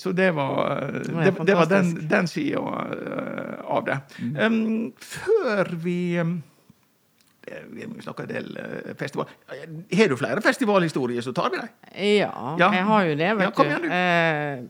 [0.00, 3.98] Så det var, eh, Det det, er var den, den sida eh, av det.
[4.40, 6.30] Um, før vi eh,
[7.72, 9.26] Vi må snakke en del eh, festival.
[9.50, 9.62] Eh,
[9.98, 11.68] Har du flere festivalhistorier, så tar vi dem.
[12.20, 12.28] Ja,
[12.60, 12.68] Ja.
[12.74, 13.88] jeg har jo det, vet Ja, kom igjen, du.
[13.90, 14.60] Eh,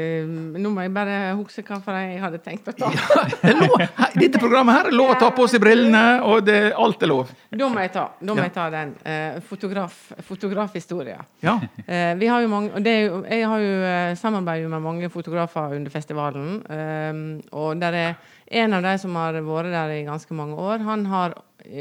[0.00, 0.26] eh,
[0.58, 2.90] nå må jeg bare huske hva jeg hadde tenkt å ta.
[2.90, 3.78] Det er lov,
[4.18, 7.30] dette programmet her er lov å ta på seg brillene, og det, alt er lov.
[7.56, 8.42] Da må jeg ta, må Ja.
[8.42, 8.94] jeg ta den.
[9.06, 11.22] Eh, fotograf, fotografhistoria.
[11.46, 11.60] Ja.
[11.86, 15.76] Eh, vi har jo mange, det jo, jeg har jo eh, samarbeidet med mange fotografer
[15.78, 16.58] under festivalen.
[16.68, 18.16] Eh, og der er
[18.50, 20.82] en av de som har vært der i ganske mange år.
[20.86, 21.34] Han har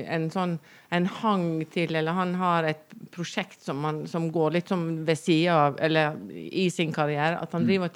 [0.06, 0.58] en sånn
[0.96, 5.20] en hang til, eller han har et prosjekt som, han, som går litt som ved
[5.20, 7.40] sida av, eller i sin karriere.
[7.42, 7.96] At han driver og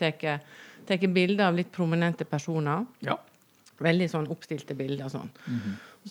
[0.89, 2.85] tar bilder av litt prominente personer.
[3.05, 3.17] ja.
[3.79, 5.29] Veldig sånn oppstilte bilder og sånn.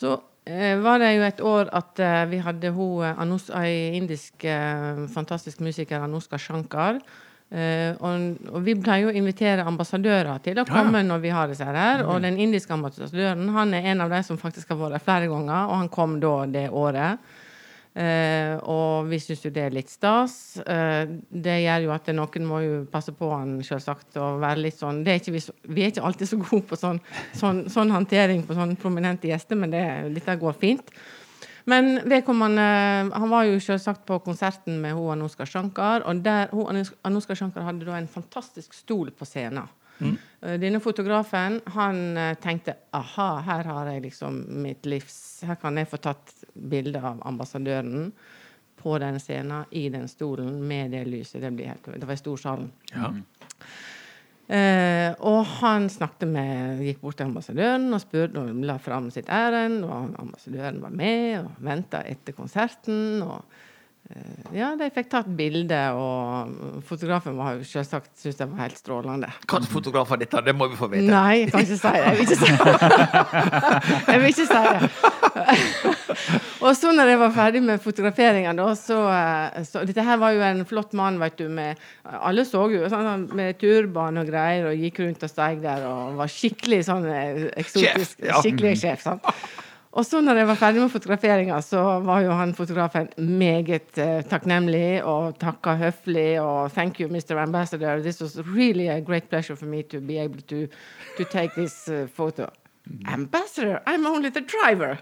[0.00, 0.14] Så
[0.48, 5.02] eh, var det jo et år at eh, vi hadde hun eh, ei indisk eh,
[5.12, 7.02] fantastisk musiker, Anuska Shankar.
[7.48, 11.08] Eh, og, og vi pleier jo å invitere ambassadører til å komme ja.
[11.08, 12.04] når vi har disse her.
[12.04, 15.30] Og den indiske ambassadøren han er en av de som faktisk har vært der flere
[15.32, 17.36] ganger, og han kom da det året.
[17.98, 20.60] Uh, og vi syns jo det er litt stas.
[20.62, 24.78] Uh, det gjør jo at noen må jo passe på han selvsagt og være litt
[24.78, 27.00] sånn det er vi, så, vi er ikke alltid så gode på sånn,
[27.34, 29.82] sånn, sånn håndtering på sånne prominente gjester, men det,
[30.14, 30.94] dette går fint.
[31.68, 32.62] Men vedkommende
[33.12, 37.36] Han var jo selvsagt på konserten med hun Anuska Shankar, og der hun Anus- Anuska
[37.36, 39.68] Shankar hadde da en fantastisk stol på scenen.
[39.98, 40.16] Mm.
[40.62, 45.88] Denne fotografen han eh, tenkte aha, her har jeg liksom mitt livs Her kan jeg
[45.90, 48.12] få tatt bilde av ambassadøren
[48.78, 51.42] på den scenen, i den stolen, med det lyset.
[51.42, 52.70] Det, blir helt, det var i storsalen.
[52.92, 53.10] Ja.
[54.48, 59.28] Eh, og han snakket med, gikk bort til ambassadøren og spurte og la fram sitt
[59.28, 59.82] ærend.
[59.84, 63.20] Og ambassadøren var med og venta etter konserten.
[63.26, 63.44] Og
[64.56, 69.28] ja, de fikk tatt bilde, og fotografen var jo selvsagt syntes det var helt strålende.
[69.44, 70.40] Slags fotograf var dette?
[70.46, 71.10] Det må vi få vite.
[71.12, 72.00] Nei, jeg kan ikke si det.
[72.00, 72.72] Jeg vil ikke si det.
[74.08, 74.78] Jeg vil ikke si det.
[76.64, 80.34] Og så når jeg var ferdig med fotograferinga, da, så, eh, så Dette her var
[80.34, 84.66] jo en flott mann, vet du, med Alle så jo sånn, med turban og greier,
[84.72, 88.24] og gikk rundt og steig der og var skikkelig sånn eh, eksotisk.
[88.40, 89.04] Skikkelig sjef.
[89.06, 89.30] sant?
[89.92, 94.20] Og så når jeg var ferdig med fotograferinga, så var jo han fotografen meget uh,
[94.28, 97.38] takknemlig og takka høflig og 'Thank you, Mr.
[97.38, 97.98] Ambassador.
[98.02, 100.66] This was really a great pleasure for me to be able to,
[101.16, 102.50] to take this uh, photo'.
[103.06, 104.98] Ambassador, I'm only the driver.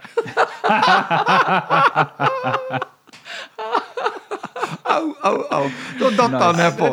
[4.87, 5.65] Au, au, au.
[6.01, 6.89] Da datt han nedpå.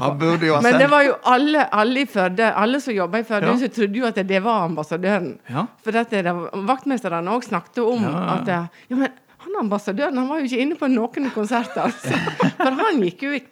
[0.00, 0.18] Han.
[0.18, 3.26] Burde jo ha Men det var jo alle, alle i Førde, alle som jobba i
[3.26, 3.56] Førde, Ja.
[3.58, 5.32] som trodde jo at det var ambassadøren.
[5.50, 5.66] Ja.
[5.84, 6.34] For dette, det,
[6.68, 8.36] vaktmesterne òg snakket om Ja.
[8.36, 9.08] at ja, men
[9.40, 11.88] han ambassadøren han var jo ikke inne på noen konserter.
[11.88, 12.12] Altså.
[12.60, 13.42] For han gikk jo i,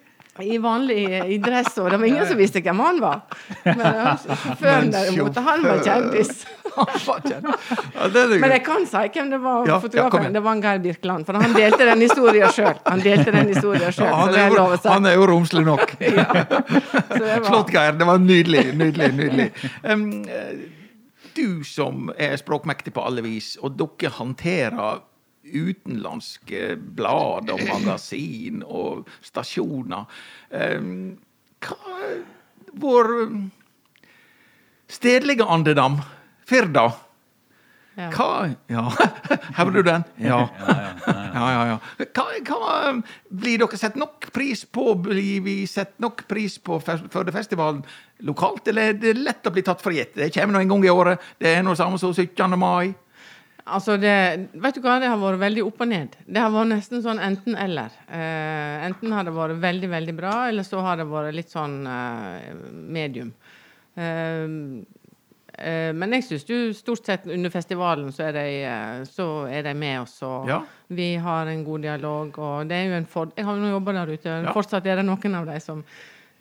[0.41, 3.19] i vanlig i dress, og det var ingen som visste hvem han var.
[3.65, 6.45] Men ja, sjåføren derimot, han var kjendis.
[6.69, 6.85] Ja,
[8.39, 9.65] Men jeg kan si hvem det var.
[9.67, 10.33] Ja, ja, fotografen.
[10.33, 11.25] det var en Geir Birkeland.
[11.27, 12.77] For han delte den historien sjøl.
[12.85, 14.91] Han delte den historien sjøl, Ja, så han, det er jo, lov å si.
[14.93, 15.95] han er jo romslig nok.
[17.19, 17.97] Var- Flott, Geir.
[17.99, 18.65] Det var nydelig.
[18.79, 19.09] Nydelig.
[19.17, 19.49] nydelig.
[19.83, 20.05] Um,
[21.35, 25.01] du som er språkmektig på alle vis, og dere håndterer
[25.53, 30.07] utenlandske blad og magasin og stasjoner.
[30.49, 31.17] Um,
[31.65, 31.99] hva
[32.79, 33.45] vår um,
[34.89, 35.99] stedlige andedam,
[36.47, 36.89] Firda?
[37.99, 38.07] Ja.
[38.15, 38.27] Hva
[38.71, 38.85] Ja,
[39.57, 40.03] hevder du den?
[40.23, 40.39] Ja.
[41.09, 42.05] Ja, ja, ja.
[42.15, 43.01] Hva, hva um,
[43.41, 44.93] Blir dere sett nok pris på?
[45.03, 47.83] Blir vi sett nok pris på Førdefestivalen
[48.27, 50.15] lokalt, eller er det lett å bli tatt for gitt?
[50.15, 51.27] Det kommer nå en gang i året.
[51.39, 52.55] Det er noe samme som 17.
[52.59, 52.93] mai.
[53.69, 54.13] Altså det,
[54.61, 56.15] vet du hva, det har vært veldig opp og ned.
[56.25, 57.93] Det har vært nesten sånn enten-eller.
[58.09, 61.75] Eh, enten har det vært veldig, veldig bra, eller så har det vært litt sånn
[61.89, 62.49] eh,
[62.97, 63.29] medium.
[63.99, 64.45] Eh,
[65.59, 69.65] eh, men jeg syns jo stort sett under festivalen så er de, eh, så er
[69.69, 70.61] de med oss, og Ja.
[70.89, 72.37] vi har en god dialog.
[72.39, 74.29] Og det er jo en for Jeg har jo jobba der ute.
[74.45, 74.53] Ja.
[74.53, 75.83] Fortsatt er det noen av de som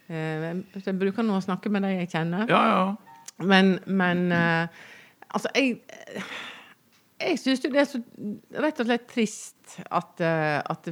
[0.09, 2.47] eh, Jeg bruker nå å snakke med de jeg kjenner.
[2.49, 2.97] Ja, ja.
[3.45, 5.83] Men, men altså, jeg
[7.21, 8.01] Jeg syns jo det er så
[8.63, 10.89] rett og slett trist at, eh, at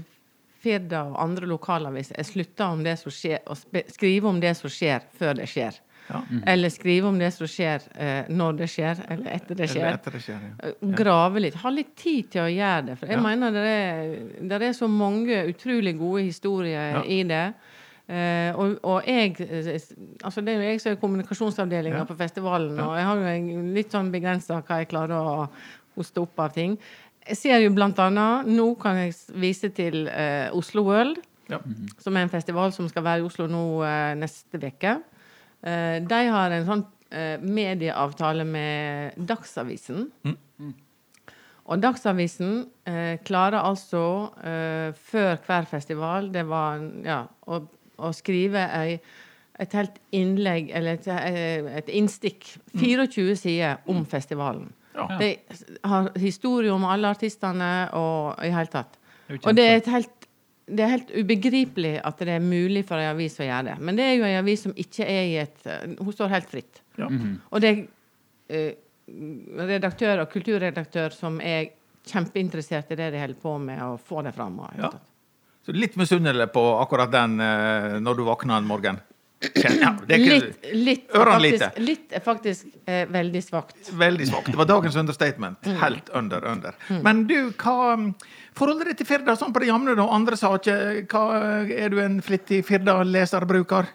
[0.66, 3.54] Firda og andre lokalaviser er slutta om det som skjer, å
[3.92, 5.76] skrive om det som skjer, før det skjer.
[6.08, 6.20] Ja.
[6.46, 9.86] Eller skrive om det som skjer eh, når det skjer, eller etter det skjer.
[9.92, 10.50] etter det skjer, ja.
[10.70, 11.54] Eh, Grave litt.
[11.62, 12.98] Ha litt tid til å gjøre det.
[13.00, 13.22] For jeg Ja.
[13.22, 14.12] mener det er,
[14.50, 17.02] det er så mange utrolig gode historier Ja.
[17.02, 17.54] i det.
[18.08, 19.80] Eh, og, og jeg eh,
[20.22, 22.04] altså Det er jo jeg som er kommunikasjonsavdelinga Ja.
[22.04, 22.86] på festivalen, Ja.
[22.86, 25.48] og jeg har jo litt sånn begrensa hva jeg klarer å
[25.96, 26.76] hoste opp av ting.
[27.26, 31.18] Jeg ser jo blant annet Nå kan jeg vise til eh, Oslo World,
[31.50, 31.58] Ja.
[32.02, 34.96] som er en festival som skal være i Oslo nå eh, neste uke.
[35.62, 40.08] Eh, de har en sånn eh, medieavtale med Dagsavisen.
[41.66, 44.02] Og Dagsavisen eh, klarer altså
[44.46, 47.58] eh, før hver festival det var, ja, å,
[47.98, 49.00] å skrive ei,
[49.58, 51.08] et helt innlegg, eller et,
[51.80, 54.68] et innstikk, 24 sider om festivalen.
[54.96, 55.18] Ja.
[55.20, 55.30] De
[55.84, 58.96] har historie om alle artistene og i hele tatt.
[59.42, 60.26] Og det er, et helt,
[60.70, 63.76] det er helt ubegripelig at det er mulig for ei avis å gjøre det.
[63.82, 66.82] Men det er jo ei avis som ikke er i et Hun står helt fritt.
[67.00, 67.10] Ja.
[67.50, 67.82] Og det er
[68.48, 68.70] eh,
[69.66, 71.72] redaktør og kulturredaktør som er
[72.06, 74.60] kjempeinteressert i det de holder på med, å få det fram.
[74.62, 74.92] og Ja.
[75.66, 79.00] Så litt misunnelig på akkurat den eh, når du våkner en morgen.
[79.36, 83.90] Ja, Litt, litt, faktisk, litt er faktisk eh, veldig svakt.
[83.92, 84.48] Veldig svakt.
[84.48, 85.66] Det var dagens understatement.
[85.66, 85.76] Mm.
[85.82, 86.78] Helt under, under.
[87.04, 87.96] Men du, hva
[88.56, 91.02] Forholdet ditt til Firda sånn på det jevne og andre saker?
[91.12, 91.24] Hva,
[91.68, 93.90] er du en flittig Firda-leser, bruker?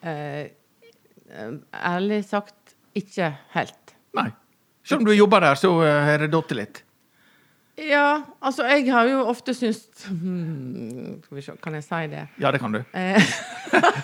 [0.00, 0.48] Eh,
[1.28, 1.52] eh,
[1.92, 3.94] ærlig sagt ikke helt.
[4.16, 4.30] Nei.
[4.84, 6.80] Selv om du jobber der, så eh, har det datt litt.
[7.74, 12.20] Ja, altså jeg har jo ofte syntes hmm, Skal vi se, kan jeg si det?
[12.38, 12.78] Ja, det kan du.
[12.94, 13.32] Eh,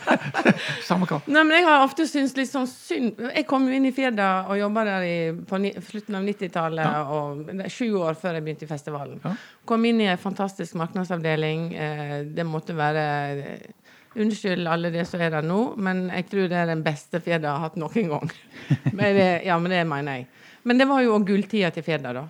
[0.88, 1.20] Samme hva.
[1.30, 4.30] Nei, men jeg har ofte syntes litt sånn synd Jeg kom jo inn i Firda
[4.50, 5.14] og jobba der i,
[5.46, 9.22] på ni, slutten av 90-tallet, og det er sju år før jeg begynte i festivalen.
[9.22, 9.36] Ja.
[9.70, 11.70] Kom inn i en fantastisk markedsavdeling.
[11.70, 13.06] Eh, det måtte være
[13.36, 13.70] eh,
[14.18, 17.52] Unnskyld alle det som er der nå, men jeg tror det er den beste Firda
[17.54, 18.32] har hatt noen gang.
[18.98, 20.26] men det, ja, men det mener jeg.
[20.66, 22.26] Men det var jo gulltida til Firda, da.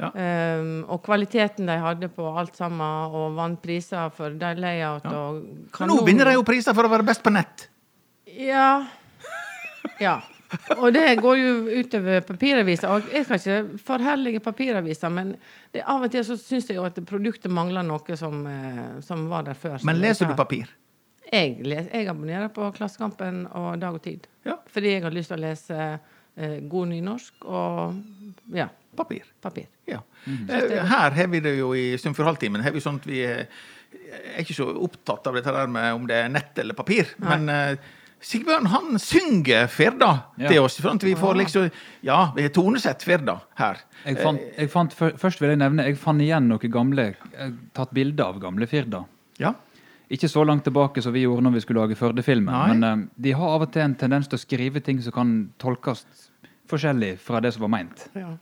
[0.00, 0.08] Ja.
[0.60, 2.80] Um, og kvaliteten de hadde på alt sammen,
[3.12, 7.04] og vant priser for de layout og Nå vinner de jo priser for å være
[7.10, 7.68] best på nett.
[8.48, 8.86] ja.
[10.00, 10.20] Ja.
[10.80, 12.90] Og det går jo utover papiraviser.
[12.90, 15.34] Og jeg skal ikke forherlige papiraviser, men
[15.72, 19.28] det, av og til så syns jeg jo at produktet mangler noe som, eh, som
[19.30, 19.78] var der før.
[19.86, 20.72] Men leser du papir?
[21.30, 24.26] Jeg, jeg abonnerer på Klassekampen og Dag og Tid.
[24.48, 24.56] Ja.
[24.72, 28.00] Fordi jeg har lyst til å lese eh, god nynorsk og
[28.56, 28.66] ja,
[28.98, 29.28] Papir.
[29.40, 29.68] papir.
[29.90, 30.00] Ja.
[30.26, 32.62] Eh, Her har vi det jo i Sunnfjordhalvtimen.
[32.64, 33.46] Har vi sånn at vi er
[33.90, 37.08] er ikke så opptatt av dette der med om det er nett eller papir.
[37.18, 37.28] Nei.
[37.38, 37.88] Men eh,
[38.22, 40.48] Sigbjørn han synger Firda Ja.
[40.50, 40.76] til oss.
[40.84, 41.70] At vi får liksom
[42.04, 43.80] Ja, vi har tonesett Firda her.
[44.04, 47.14] Jeg fant, jeg fant, først vil jeg nevne jeg fant igjen noe gamle
[47.74, 49.04] tatt bilde av gamle Firda.
[49.40, 49.54] Ja.
[50.10, 52.52] Ikke så langt tilbake som vi gjorde når vi skulle lage Førde-filmen.
[52.74, 55.34] Men eh, de har av og til en tendens til å skrive ting som kan
[55.58, 56.04] tolkes
[56.70, 58.08] forskjellig fra det som var meint.
[58.14, 58.36] Ja.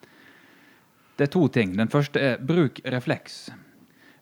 [1.18, 1.72] Det er to ting.
[1.78, 3.48] Den første er bruk refleks.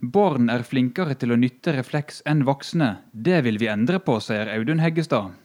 [0.00, 2.96] Barn er flinkere til å nytte refleks enn voksne.
[3.12, 5.37] Det vil vi endre på, sier Audun Heggestad.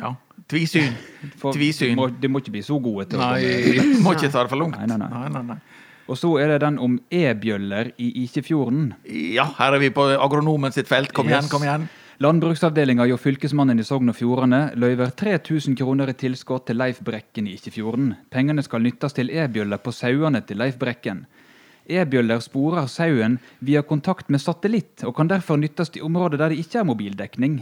[0.00, 0.14] ja.
[0.50, 0.96] Tvisyn.
[1.40, 1.92] For Tvisyn.
[1.94, 4.50] De må, de må ikke bli så gode til å Nei, må ikke ta det
[4.50, 4.74] for langt.
[4.80, 5.08] Nei, nei, nei.
[5.12, 5.58] nei, nei, nei.
[6.10, 8.88] Og så er det den om e-bjøller i Ikefjorden.
[9.06, 11.12] Ja, her er vi på agronomen sitt felt.
[11.14, 11.86] Kom igjen, kom igjen.
[12.20, 17.48] Landbruksavdelinga hjå Fylkesmannen i Sogn og Fjordane løyver 3000 kroner i tilskudd til Leif Brekken
[17.48, 18.10] i Ikefjorden.
[18.30, 21.24] Pengene skal nyttes til e-bjøller på sauene til Leif Brekken.
[21.88, 26.60] E-bjøller sporer sauen via kontakt med satellitt, og kan derfor nyttes i områder der det
[26.60, 27.56] ikke er mobildekning.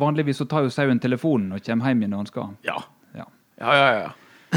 [0.00, 2.56] Vanligvis så tar jo sauen telefonen og kommer hjem igjen når han skal.
[2.66, 2.80] Ja.
[3.14, 3.28] Ja.
[3.60, 4.10] Ja, ja, ja.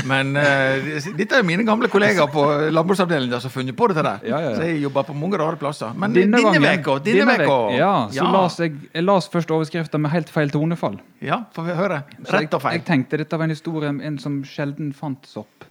[0.10, 4.24] Men uh, dette er mine gamle kollegaer på landbruksavdelinga som har funnet på dette der.
[4.26, 4.56] Ja, ja, ja.
[4.58, 5.94] Så jeg jobber på mange rare plasser.
[6.00, 10.34] Men denne veka, denne veka Ja, så las jeg, jeg las først overskrifta med helt
[10.34, 10.98] feil tonefall.
[11.22, 12.02] ja, får vi høre.
[12.26, 12.80] Rett og Jeg, feil.
[12.80, 15.70] jeg tenkte dette var en historie om en som sjelden fant sopp.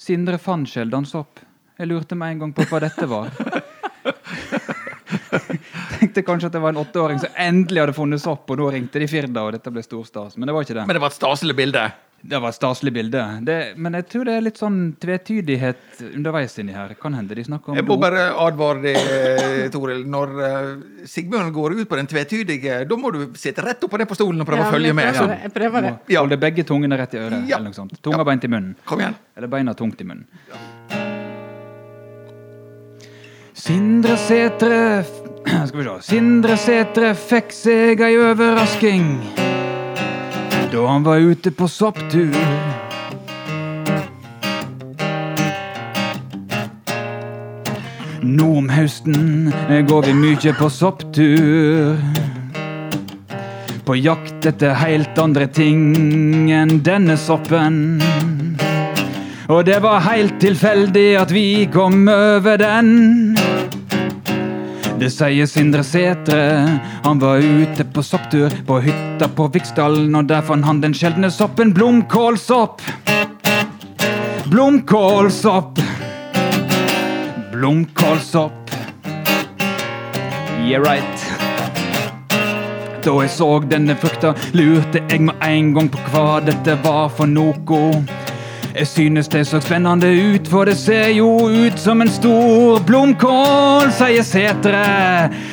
[0.00, 1.44] Sindre fant sjelden sopp.
[1.78, 3.30] Jeg lurte meg en gang på hva dette var.
[6.02, 9.00] tenkte kanskje at det var en åtteåring som endelig hadde funnet sopp, og nå ringte
[9.02, 10.36] de Firda, og dette ble stor stas.
[10.36, 10.86] Men det var ikke det.
[10.88, 11.84] Men det var et staselig bilde.
[12.22, 13.20] Det var et staselig bilde.
[13.42, 16.94] Det, men jeg tror det er litt sånn tvetydighet underveis inni her.
[17.00, 20.04] Kan hende de snakker om Jeg må bare advare deg, eh, Toril.
[20.06, 20.68] Når eh,
[21.10, 24.18] Sigbjørn går ut på den tvetydige, da må du sitte rett oppå ned det på
[24.18, 25.10] stolen og prøve Ja, å følge jeg med.
[25.14, 25.40] prøver det.
[25.42, 25.92] Jeg prøver det.
[26.14, 26.22] Ja.
[26.22, 27.48] Holde begge tungene rett i øret.
[27.50, 27.56] Ja.
[27.58, 27.98] eller noe sånt.
[28.02, 28.74] Tunga beint i munnen.
[28.86, 29.18] Kom igjen.
[29.36, 30.26] Eller beina tungt i munnen.
[33.62, 35.04] Sindre Sætre
[35.68, 35.98] Skal vi se.
[36.06, 39.51] Sindre Sætre fikk seg ei overrasking
[40.72, 42.32] da han var ute på sopptur.
[48.22, 49.52] Nå om høsten
[49.88, 52.00] går vi mye på sopptur.
[53.84, 58.00] På jakt etter helt andre ting enn denne soppen.
[59.52, 63.41] Og det var helt tilfeldig at vi kom over den.
[65.02, 66.78] Det sier Sindre Sætre.
[67.02, 71.26] Han var ute på sopptur på hytta på Viksdalen, og der fant han den sjeldne
[71.34, 72.84] soppen blomkålsopp.
[74.46, 75.82] Blomkålsopp.
[77.50, 78.70] Blomkålsopp.
[80.62, 81.26] Yeah, right.
[83.02, 87.26] Da jeg så denne frukta, lurte jeg med en gang på hva dette var for
[87.26, 88.21] noe.
[88.74, 93.90] Jeg synes det så spennende ut, for det ser jo ut som en stor blomkål,
[93.92, 94.84] sier Setre.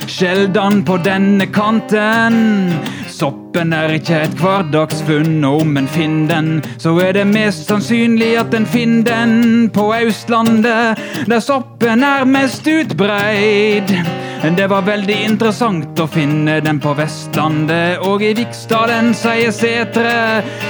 [0.08, 2.72] Sjeldan på denne kanten.
[3.12, 8.38] Soppen er ikke et hverdagsfunn, og om en finner den, så er det mest sannsynlig
[8.40, 13.98] at en finner den på Austlandet, der soppen er mest utbreid.
[14.42, 20.14] Det var veldig interessant å finne den på Vestlandet og i Viksdalen, sier Setre.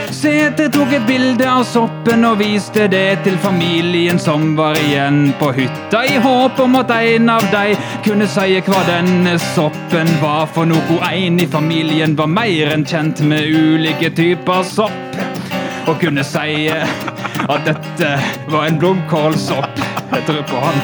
[0.10, 5.51] Setre tok et bilde av soppen og viste det til familien som var igjen på
[5.60, 7.77] hytta, i håp om at en av de
[8.08, 10.97] kunne si hva denne soppen var for noe.
[11.12, 15.21] En i familien var mer enn kjent med ulike typer sopp,
[15.86, 18.17] og kunne si at dette
[18.49, 19.88] var en blomkålsopp.
[20.12, 20.80] Jeg tror på han.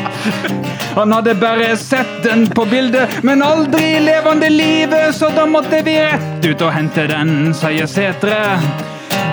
[0.96, 5.98] Han hadde bare sett den på bildet, men aldri levende livet, så da måtte vi
[6.00, 8.38] rett ut og hente den, sier Setre.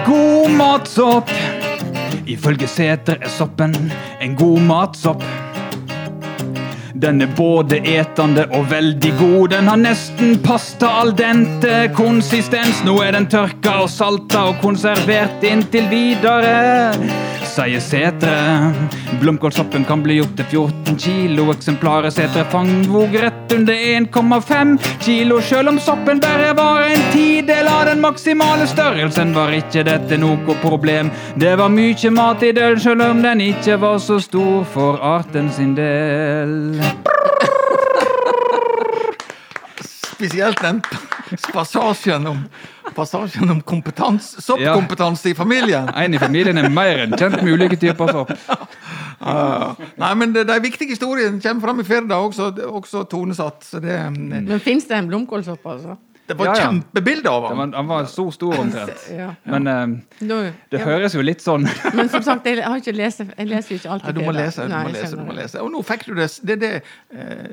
[0.07, 1.31] God matsopp.
[2.27, 3.77] Ifølge Setre er soppen
[4.21, 5.25] en god matsopp.
[7.03, 9.49] Den er både etende og veldig god.
[9.51, 12.83] Den har nesten pasta al dente konsistens.
[12.87, 16.93] Nå er den tørka og salta og konservert inntil videre,
[17.53, 18.73] sier Setre.
[19.21, 21.51] Blomkålsoppen kan bli opptil 14 kilo.
[21.53, 25.41] Eksemplaret Setre fangvog rett under 1,5 kilo.
[25.41, 30.57] Selv om soppen bare var en tidel av den maksimale størrelsen, var ikke dette noe
[30.63, 31.13] problem.
[31.37, 35.53] Det var mye mat i den, selv om den ikke var så stor for arten
[35.53, 36.81] sin del.
[40.23, 40.79] Spesielt den
[41.53, 42.45] passasjen om,
[42.95, 45.89] passasjen om kompetans, soppkompetanse i familien.
[45.99, 48.31] En i familien er mer enn kjent med ulike typer sopp.
[49.23, 53.65] Uh, Nei, men det- de viktige historiene kommer fram i Firda, også, også tonesatt.
[53.65, 55.97] Så det, Men fins det en blomkålsopp, altså?
[56.29, 56.67] det var Ja, ja.
[56.69, 57.59] kjempebilde av ham!
[57.59, 57.71] han.
[57.73, 59.09] var, han var så stor omtrent.
[59.19, 59.35] Ja.
[59.45, 60.37] Men uh, Da,
[60.71, 60.85] det ja.
[60.87, 61.67] høres jo litt sånn
[61.99, 64.07] Men som sagt, jeg har ikke lese, jeg leser jo ikke alltid.
[64.09, 65.61] alltid du må lese, du Nei, må lese, du må lese.
[65.63, 66.29] Og nå fikk du det.
[66.43, 66.73] Det er det
[67.13, 67.49] eh,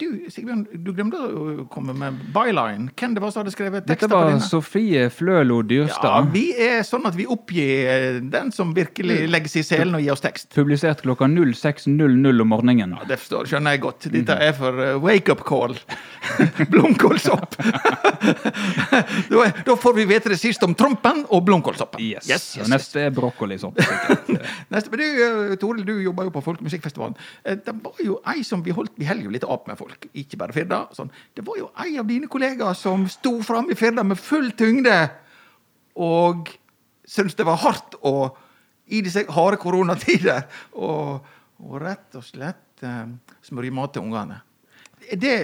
[0.00, 2.88] Du, Sigbjørn, du glemte å komme med byline.
[2.98, 4.44] Hvem det var som hadde skrevet tekster på var denne?
[4.46, 6.06] Sofie Flølo Dyrstad.
[6.08, 9.98] Ja, vi er sånn at vi oppgir eh, den som virkelig legger seg i selen
[9.98, 10.48] og gir oss tekst.
[10.56, 12.94] Publisert klokka 06.00 om morgenen.
[12.96, 14.08] Ja, Det forstår, skjønner jeg godt.
[14.14, 15.76] Dette er for eh, wake-up call.
[16.72, 17.58] Blomkålsopp.
[19.32, 22.00] da, da får vi vite det sist om Trompen og blomkålsoppen.
[22.02, 22.30] Yes.
[22.30, 23.78] Yes, yes, Og neste er brokkolisopp.
[24.72, 27.18] Neste, men du, eh, Toril, du jobber jo på Folkemusikkfestivalen.
[27.44, 30.38] Det var jo ei som vi holdt Vi holder jo litt opp med folk, ikke
[30.40, 30.84] bare Firda.
[30.96, 31.10] Sånn.
[31.34, 34.96] Det var jo ei av dine kollegaer som sto fram i Firda med full tyngde
[36.00, 36.48] og
[37.08, 38.32] syntes det var hardt å
[38.92, 41.22] i disse harde koronatider og,
[41.62, 43.06] og rett og slett eh,
[43.44, 44.40] smøre mat til ungene.
[45.18, 45.36] Det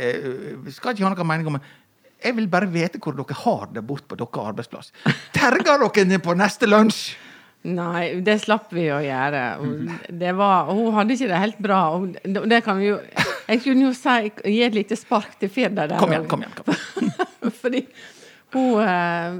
[0.74, 1.56] skal ikke ha noen mening om.
[1.58, 4.92] men Jeg vil bare vite hvor dere har det bort på deres arbeidsplass.
[5.34, 7.16] Terger dere ned på neste lunsj?
[7.68, 9.42] Nei, det slapp vi å gjøre.
[10.22, 11.80] Det var, hun hadde ikke det helt bra.
[11.96, 13.00] Og det det kan vi jo,
[13.48, 15.98] jeg kunne jo si, gi et lite spark til Firda der.
[16.00, 16.56] Kom igjen, kom igjen.
[16.58, 17.54] Kom igjen.
[17.62, 17.84] Fordi
[18.54, 19.38] hun eh,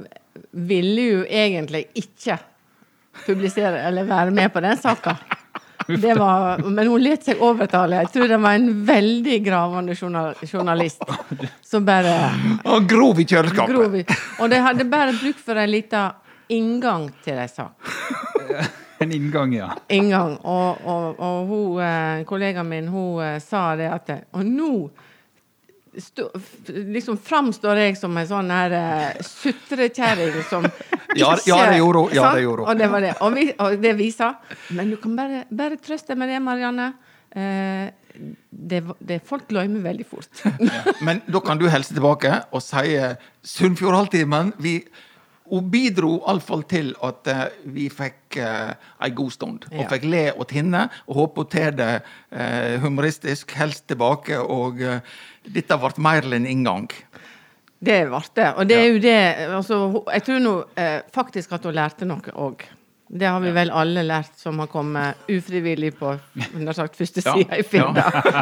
[0.68, 2.38] ville jo egentlig ikke
[3.27, 5.16] publisere eller være med på den saka.
[5.88, 8.03] Det var, men hun lot seg overtale.
[8.03, 11.01] Jeg tror det var en veldig gravende journalist
[11.64, 12.12] som bare
[12.68, 13.73] Og grov i kjøleskapet.
[13.73, 14.03] grov i.
[14.42, 16.11] Og de hadde bare bruk for en liten
[16.53, 17.73] inngang til ei sak.
[18.99, 19.73] En inngang, ja.
[19.89, 20.37] Inngang.
[20.43, 24.73] Og, og, og hun, eh, kollegaen min hun eh, sa det at Og nå
[25.99, 26.29] stå,
[26.67, 30.67] liksom framstår jeg som en sånn her uh, sutrekjerring som
[31.17, 32.13] Ja, ikke- ja, det gjorde hun.
[32.15, 32.71] Ja, det gjorde hun.
[32.71, 33.15] Og det var det.
[33.21, 34.35] Og, vi, og det vi sa.
[34.77, 36.93] Men du kan bare, bare trøste deg med det, Marianne.
[37.35, 37.89] Uh,
[38.51, 40.43] det, det Folk glemmer veldig fort.
[41.07, 42.97] Men da kan du helse tilbake og si
[43.47, 44.53] Sunnfjordhalvtimen.
[44.59, 44.81] Vi
[45.51, 47.44] hun bidro iallfall til at eh,
[47.74, 48.72] vi fikk uh,
[49.05, 49.66] ei god stund.
[49.72, 54.38] Og fikk le og tinne, og håpe hun tar det uh, humoristisk, helst tilbake.
[54.38, 54.99] Og uh,
[55.49, 56.88] dette ble mer enn en inngang.
[57.78, 58.49] Det ble det.
[58.57, 59.18] Og det er jo det
[59.55, 59.76] altså,
[60.12, 60.55] Jeg tror nå
[61.14, 62.66] faktisk at hun lærte noe òg.
[63.09, 66.11] Det har vi vel alle lært som har kommet ufrivillig på
[66.77, 67.93] sagt, første Ja, i i Ja.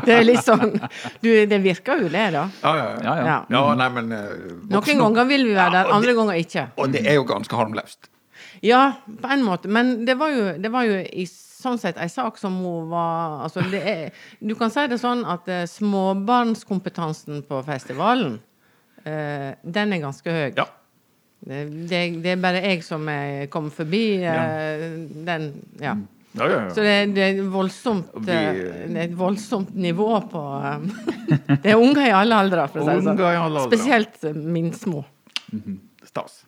[0.04, 0.74] Det er litt sånn
[1.22, 2.48] du, Det virker jo det, da.
[2.62, 3.62] Ja, ja, Ja, ja.
[3.78, 4.34] Nei, men eh,
[4.72, 6.66] Noen ganger vil vi være Ja, der, andre det- ganger ikke.
[6.76, 8.10] Og det er jo ganske harmløst.
[8.62, 9.68] Ja, på en måte.
[9.68, 13.44] Men det var jo, det var jo i sånn sett ei sak som hun var
[13.46, 14.10] altså det er,
[14.40, 18.38] Du kan si det sånn at uh, småbarnskompetansen på festivalen,
[19.06, 20.52] uh, den er ganske høy.
[20.56, 20.66] Ja.
[21.46, 23.04] Det, det, det er bare jeg som
[23.52, 24.36] kommet forbi ja.
[25.28, 25.96] den Ja.
[26.36, 30.40] Ja, ja, Så det, det, er voldsomt, vi- eh, det er et voldsomt nivå på
[30.68, 30.82] eh,
[31.62, 33.56] Det er unger i alle aldre, for å si det sånn.
[33.70, 35.00] Spesielt eh, min små.
[36.04, 36.42] Stas.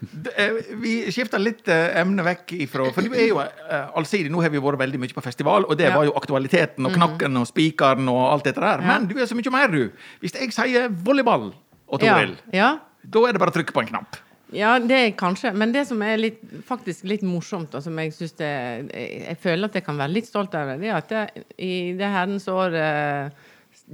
[0.00, 4.30] Det, eh, Vi skifter litt eh, emne vekk ifra For du er jo eh, allsidig.
[4.32, 5.96] Nå har vi vært veldig mye på festival, og det Ja.
[5.98, 8.80] var jo aktualiteten og knakken og spikeren og alt dette der.
[8.80, 8.86] Ja.
[8.94, 9.90] Men du er så mye mer, du.
[10.24, 12.14] Hvis jeg sier volleyball og Ja.
[12.16, 12.78] Toril, ja.
[13.02, 14.18] Da er det bare å trykke på en knapp.
[14.54, 15.52] Ja, det er kanskje.
[15.52, 19.76] Men det som er litt, faktisk litt morsomt, og som jeg syns jeg, føler at
[19.76, 22.76] jeg kan være litt stolt av, det, det er at jeg, i det herrens år
[22.80, 23.44] eh,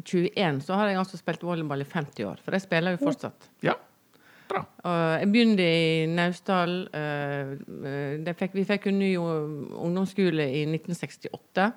[0.05, 2.39] 21 så har jeg altså spilt volleyball i 50 år.
[2.45, 3.51] For jeg spiller jo fortsatt.
[3.67, 3.75] Ja,
[4.51, 4.63] bra.
[4.63, 6.77] Og jeg begynte i Naustdal.
[6.95, 7.55] eh,
[7.91, 11.69] eh, vi fikk en ny ungdomsskole i 1968.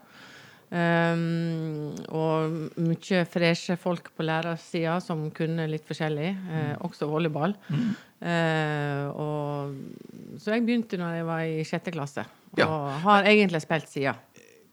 [0.67, 7.55] Um, og mye freshe folk på lærersida som kunne litt forskjellig, uh, også volleyball.
[8.17, 9.75] Eh, og,
[10.41, 12.23] så jeg begynte når jeg var i sjette klasse,
[12.55, 12.67] og Ja.
[13.03, 14.15] har egentlig spilt siden.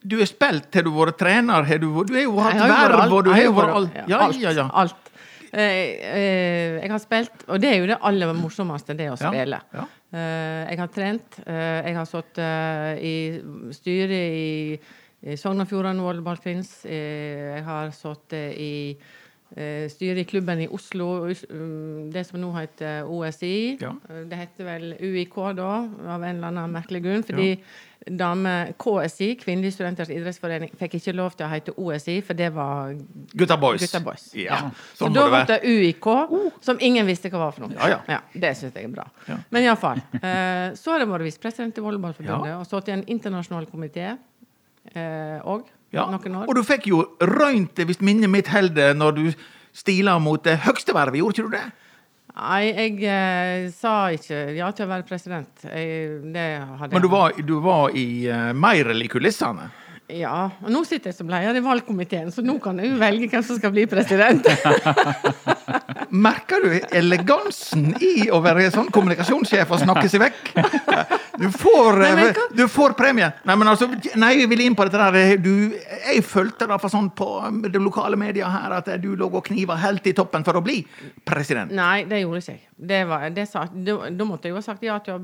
[0.03, 3.25] Du har spilt, har du vært trener, har du, du har jo hatt verv, og
[3.25, 3.95] du har jo vært alt.
[4.09, 4.41] Ja, alt.
[4.41, 4.69] ja, ja.
[4.73, 5.13] alt.
[5.55, 9.61] Uh, jeg har spilt, og det er jo det aller morsomste, det å spille.
[10.11, 11.41] jeg har trent.
[11.47, 13.17] jeg har sittet i
[13.71, 14.81] styret i
[15.41, 16.83] Sogn og Fjordane Volleyballkvinns.
[16.85, 18.73] Eh, jeg har sittet i
[19.57, 23.55] eh, styret i klubben i Oslo, um, det som nå heter OSI.
[23.81, 23.95] Ja.
[24.11, 25.71] Eh, Det heter vel UiK da,
[26.17, 27.25] av en eller annen merkelig grunn.
[27.25, 27.55] Fordi
[28.05, 32.93] dame KSI, Kvinnelige studenters idrettsforening, fikk ikke lov til å hete OSI, for det var
[33.33, 33.81] Gutta boys.
[33.81, 34.27] Gutta boys.
[34.37, 34.59] Ja,
[34.93, 36.11] Så sånn da må ble det UiK,
[36.61, 37.79] som ingen visste hva var for noe.
[37.81, 38.21] Ja, ja.
[38.35, 39.09] det syns jeg er bra.
[39.31, 39.39] Ja.
[39.49, 40.05] Men iallfall.
[40.21, 44.19] Eh, så har jeg vært visepresident i Volleyballforbundet og stått i en internasjonal komité
[45.45, 46.09] òg Ja.
[46.11, 46.49] noen år.
[46.49, 49.25] Og du fikk jo røynt det, hvis minnet mitt holder, når du
[49.75, 51.67] stila mot det høgste vervet, gjorde ikke du det?
[52.35, 55.67] Nei, jeg eh, sa ikke ja til å være president.
[55.69, 59.69] Jeg, Men du var, du var i uh, Meirel i kulissene.
[60.13, 60.51] Ja.
[60.61, 63.45] Og nå sitter jeg som leder i valgkomiteen, så nå kan jeg jo velge hvem
[63.47, 64.45] som skal bli president.
[66.25, 70.51] Merker du elegansen i å være sånn kommunikasjonssjef og snakke seg vekk?
[71.41, 73.31] Du får, Nei, eh, du får premie.
[73.49, 73.89] Nei, men altså,
[74.21, 75.41] nei, jeg vil inn på dette der.
[75.43, 77.27] Du, jeg følte da for sånn på
[77.65, 80.83] det lokale media her at du lå og kniva helt i toppen for å bli
[81.27, 81.73] president.
[81.75, 82.63] Nei, det gjorde ikke jeg.
[82.95, 85.21] Det var, det sa, da, måtte jeg jo ha sagt ja til å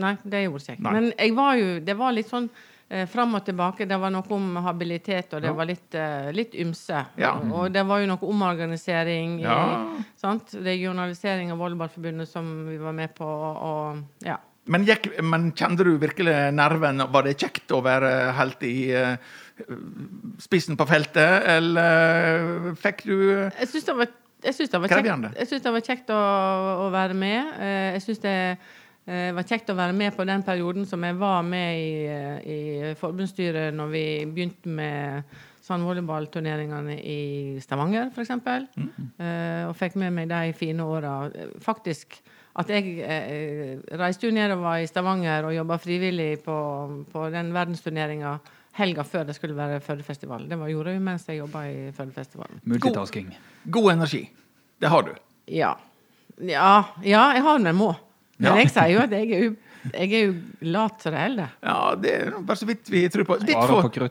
[0.00, 0.84] Nei, det gjorde ikke jeg.
[0.84, 2.48] Men jeg var jo Det var litt sånn
[2.88, 3.86] eh, fram og tilbake.
[3.88, 7.04] Det var noe om habilitet, og det var litt, eh, litt ymse.
[7.18, 7.32] Ja.
[7.52, 9.86] Og det var jo noe omorganisering i Ja.
[10.16, 10.54] sant?
[10.54, 14.36] Regionalisering av Volleyballforbundet som vi var med på, og ja.
[14.66, 16.96] Men, gikk, men kjente du virkelig nerven?
[17.12, 19.16] Var det kjekt å være helt i eh,
[20.40, 23.16] spissen på feltet, eller fikk du
[23.58, 24.08] Jeg syns det var,
[24.44, 26.22] jeg synes det var kjekt, jeg synes det var kjekt å,
[26.86, 27.52] å være med.
[27.60, 28.36] Eh, Jeg syns det
[29.06, 32.38] eh, var kjekt å være med på den perioden som jeg var med i, eh,
[32.44, 35.34] i forbundsstyret når vi begynte med
[35.64, 37.20] sandvolleyballturneringene i
[37.64, 38.34] Stavanger, f.eks.
[38.76, 38.88] Mm.
[39.70, 41.14] Og fikk med meg de fine åra.
[41.64, 42.18] Faktisk
[42.60, 46.56] at jeg uh, reiste jo nedover i Stavanger og jobba frivillig på,
[47.10, 48.36] på den verdensturneringa
[48.78, 50.46] helga før det skulle være Førdefestival.
[50.50, 52.62] Det var, gjorde jeg mens jeg jobba i Førdefestivalen.
[52.70, 53.34] Multitasking.
[53.70, 54.22] god energi?
[54.82, 55.12] Det har du.
[55.50, 55.74] Ja.
[56.38, 56.70] ja.
[57.02, 57.92] Ja, jeg har den jeg må.
[58.38, 59.50] Men jeg sier jo at jeg er jo,
[59.92, 60.32] jeg er jo
[60.74, 61.52] lat som det holder.
[61.62, 63.38] Ja, det er bare så vidt vi tror på.
[63.44, 64.08] Ditt, for,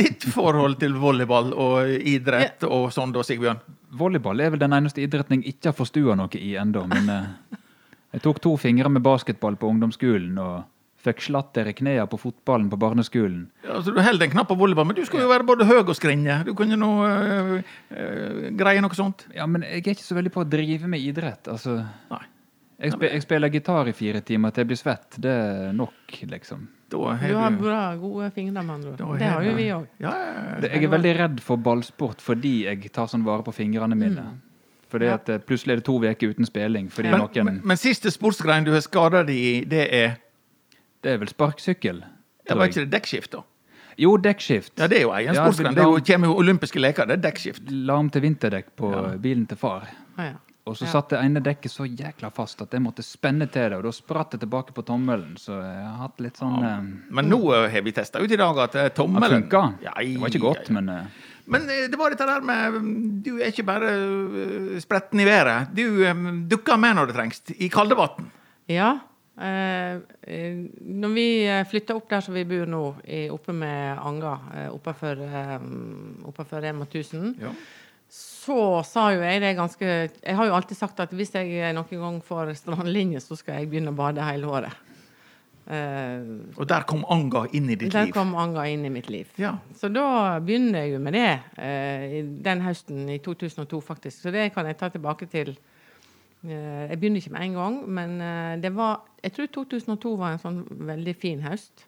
[0.00, 3.62] ditt forhold til volleyball og idrett og sånn da, Sigbjørn?
[4.00, 6.84] Volleyball er vel den eneste idretten jeg ikke har forstua noe i ennå.
[6.90, 7.56] Men eh,
[8.16, 10.60] jeg tok to fingre med basketball på ungdomsskolen og
[11.00, 13.46] fikk slatter i knærne på fotballen på barneskolen.
[13.64, 15.78] Ja, altså, du holder en knapp på volleyball, men du skulle jo være både høy
[15.80, 16.42] og skrinje.
[16.44, 17.54] Du kunne nå øh,
[17.94, 19.24] øh, greie noe sånt.
[19.36, 21.48] Ja, men jeg er ikke så veldig på å drive med idrett.
[21.48, 21.78] Altså,
[22.12, 22.24] Nei.
[22.80, 25.16] Jeg, spe, jeg spiller gitar i fire timer til jeg blir svett.
[25.20, 26.68] Det er nok, liksom.
[26.90, 29.18] Da Du har har bra, gode fingre, med andre ord.
[29.18, 29.86] Det har jo vi òg.
[30.00, 30.68] Ja, ja, ja.
[30.68, 34.24] Jeg er veldig redd for ballsport fordi jeg tar sånn vare på fingrene mine.
[34.90, 35.14] Fordi Ja.
[35.14, 38.10] at eh, plutselig er det to uker uten spilling fordi Men, noen men, men siste
[38.10, 40.16] sportsgrein du har skada deg i, det er
[41.02, 42.02] Det er vel sparkesykkel.
[42.48, 43.42] Ja, var ikke det dekkskift, da?
[43.96, 44.72] Jo, dekkskift.
[44.78, 45.74] Ja, det er jo egen Ja, sportsgrein.
[45.74, 47.06] det- Det er kommer jo olympiske leker.
[47.06, 47.70] Det er dekkskift.
[47.70, 49.16] Larm til vinterdekk på Ja.
[49.16, 49.88] bilen til far.
[50.18, 50.32] Ah, ja.
[50.70, 50.92] Og så Ja.
[50.92, 53.90] satt det ene dekket så jækla fast at jeg måtte spenne til det, og da
[53.96, 55.34] spratt det tilbake på tommelen.
[55.40, 58.38] Så jeg har hatt litt sånn eh, Men nå øh, har vi testa ut i
[58.38, 59.64] dag at Det tommelen funka.
[59.82, 61.04] Ja, Det var ikke godt, men eh,
[61.50, 63.90] Men eh, det var dette der med Du er ikke bare
[64.80, 65.74] spretten i været.
[65.74, 67.42] Du um, dukker med når det trengs.
[67.58, 68.30] I kaldevann.
[68.70, 68.92] Ja.
[69.40, 69.94] Eh,
[70.28, 72.80] eh, når vi eh, flytta opp der som vi bor nå,
[73.32, 75.54] oppe med Anga, eh, oppafor eh,
[76.28, 77.52] oppafor Rema 1000, Ja.
[78.40, 82.04] Så sa jo jeg det ganske Jeg har jo alltid sagt at hvis jeg noen
[82.04, 84.86] gang får strandlinje, så skal jeg begynne å bade hele året.
[85.70, 88.14] Uh, Og der kom Anga inn i ditt der liv.
[88.16, 89.28] kom Anga inn i mitt liv.
[89.38, 89.52] Ja.
[89.76, 91.28] Så da begynner jeg jo med det
[91.60, 94.24] uh, den høsten i 2002, faktisk.
[94.24, 95.52] Så det kan jeg ta tilbake til.
[96.48, 98.18] uh, jeg begynner ikke med en gang, men
[98.62, 100.60] det var Jeg tror 2002 var en sånn
[100.90, 101.86] veldig fin høst.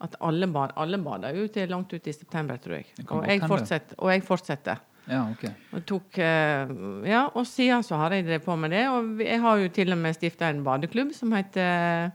[0.00, 2.86] At alle, bad, alle bada jo til langt ut i september, tror jeg.
[3.04, 3.48] Og jeg, hende.
[3.52, 4.80] fortsett, og jeg fortsetter.
[5.10, 5.44] Ja, ok.
[5.74, 6.72] Og, tok, eh,
[7.10, 8.86] ja, og siden så har jeg drevet på med det.
[8.94, 12.12] Og jeg har jo til og med stifta en badeklubb som heter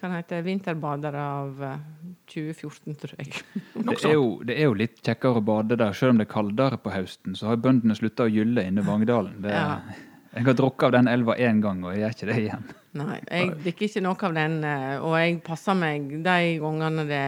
[0.00, 1.78] kan hete den Vinterbadere av eh,
[2.28, 3.32] 2014, tror jeg.
[3.72, 6.32] Det er, jo, det er jo litt kjekkere å bade der, selv om det er
[6.34, 7.36] kaldere på høsten.
[7.38, 9.40] Så har bøndene slutta å gylle inne i Vangedalen.
[9.44, 9.80] Det, Ja.
[10.30, 12.66] Jeg har drukket av den elva én gang, og jeg gjør ikke det igjen.
[12.98, 17.20] Nei, jeg drikker ikke noe av den, eh, og jeg passer meg de gangene det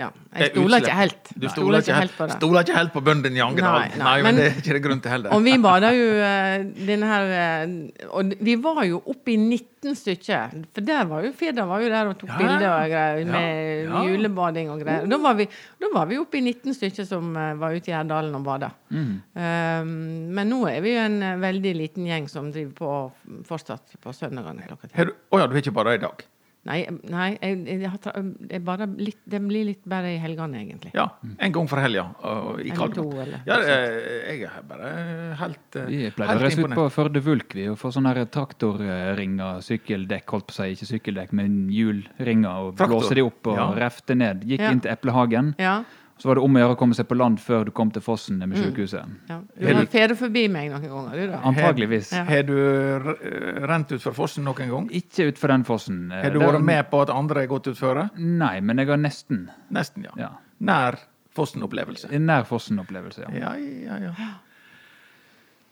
[0.00, 1.32] Ja, jeg stoler ikke helt.
[1.36, 2.36] Du stoler ikke, helt, på det.
[2.38, 3.82] stoler ikke helt på bøndene i Angedal.
[3.82, 5.34] Nei, Nei, nei, men, men- det er ikke det grunn til heller.
[5.36, 7.74] Og vi bada jo eh, denne her eh,
[8.16, 10.56] Og vi var jo oppe i 19 stykker.
[10.74, 13.84] For der var jo Firda var jo der og tok Ja, bilder og greier med
[13.92, 14.02] ja.
[14.08, 15.04] julebading og greier.
[15.12, 15.46] Da var vi,
[15.84, 18.72] da var vi oppe i 19 stykker som var ute i Gjerdalen og bada.
[18.88, 19.12] Mm.
[19.36, 19.92] Um,
[20.34, 24.77] men nå er vi jo en veldig liten gjeng som driver på fortsatt på søndagene
[24.82, 26.24] du- Å ja, du har ikke bare i dag?
[26.68, 30.90] Nei, nei jeg, jeg, jeg, jeg bare litt, det blir litt bare i helgene, egentlig.
[30.92, 31.06] Ja,
[31.38, 32.02] en gang for helga.
[32.28, 33.14] og I Kalvåg.
[33.46, 34.90] Ja, noe eh, jeg er bare
[35.38, 39.62] helt eh, Vi pleide å reise ut på Førde Vulk vi, og få sånne traktorringer,
[39.64, 42.92] sykkeldekk, holdt på å si, ikke sykkeldekk, men hjulringer, og Traktor.
[42.98, 43.68] blåse de opp og Ja.
[43.86, 44.42] refte ned.
[44.44, 44.70] Gikk Ja.
[44.74, 45.54] inn til Eplehagen.
[45.58, 45.84] Ja,
[46.18, 48.02] Så var det om å gjøre å komme seg på land før du kom til
[48.02, 48.48] fossen Mm.
[48.48, 49.04] med sykehuset.
[49.28, 49.40] ja.
[49.58, 51.40] Du har du- fedet forbi meg noen ganger, du da.
[51.44, 52.12] Antageligvis.
[52.12, 52.24] Ja.
[52.24, 54.88] Har du r- rent utfor fossen noen gang?
[54.90, 56.10] Ikke utfor den fossen.
[56.12, 58.10] Eh, Har du vært med på at andre har gått utføre?
[58.18, 59.48] Nei, men jeg har nesten.
[59.70, 60.10] Nesten, ja.
[60.16, 60.28] Ja.
[60.60, 60.98] Nær
[61.36, 62.10] fossen-opplevelse.
[62.12, 63.28] En nær fossen-opplevelse, ja.
[63.38, 64.12] Ja, ja, ja.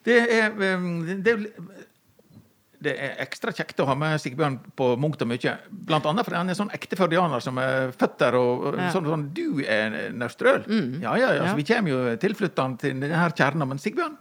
[0.04, 0.50] Det er,
[1.22, 1.46] det, er-
[2.82, 5.54] det er ekstra kjekt å ha med Sigbjørn på mangt og mye.
[5.70, 8.34] Blant annet fordi han er sånn ekte førdianer som er født der.
[8.36, 8.90] og og Ja.
[8.92, 10.64] sånn, sånn, Du er nøstrøl?
[11.02, 11.44] Ja, ja, ja.
[11.44, 11.50] Ja.
[11.52, 13.66] Så vi kommer jo tilflyttende til denne kjerna.
[13.66, 14.16] Men Sigbjørn,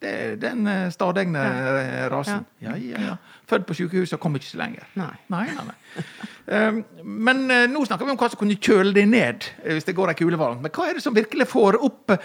[0.00, 2.08] det er den eh, stadegne ja.
[2.08, 2.46] rasen.
[2.60, 3.16] Ja, ja, ja.
[3.50, 4.86] Født på sykehuset og kom ikke så lenger.
[4.96, 5.12] Nei.
[5.28, 6.06] Nei, nei, nei.
[6.50, 9.84] Um, men eh, nå snakker vi om hva som kunne kjøle deg ned eh, hvis
[9.84, 10.62] det går ei kule varmt.
[10.64, 12.18] Men hva er det som virkelig får opp eh,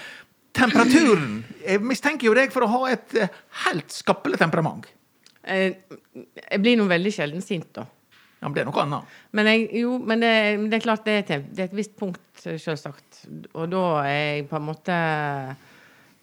[0.56, 1.44] temperaturen?
[1.66, 3.34] Jeg mistenker jo deg for å ha et eh,
[3.66, 4.88] helt skappelig temperament.
[5.46, 5.76] Eh,
[6.52, 7.86] Jeg blir nå veldig sjelden sint, da.
[8.42, 9.14] Ja, men det er noe annet.
[9.34, 10.32] Men, jeg, jo, men det,
[10.70, 13.22] det er klart det er, til, det er et visst punkt, selvsagt.
[13.56, 14.98] Og da er jeg på en måte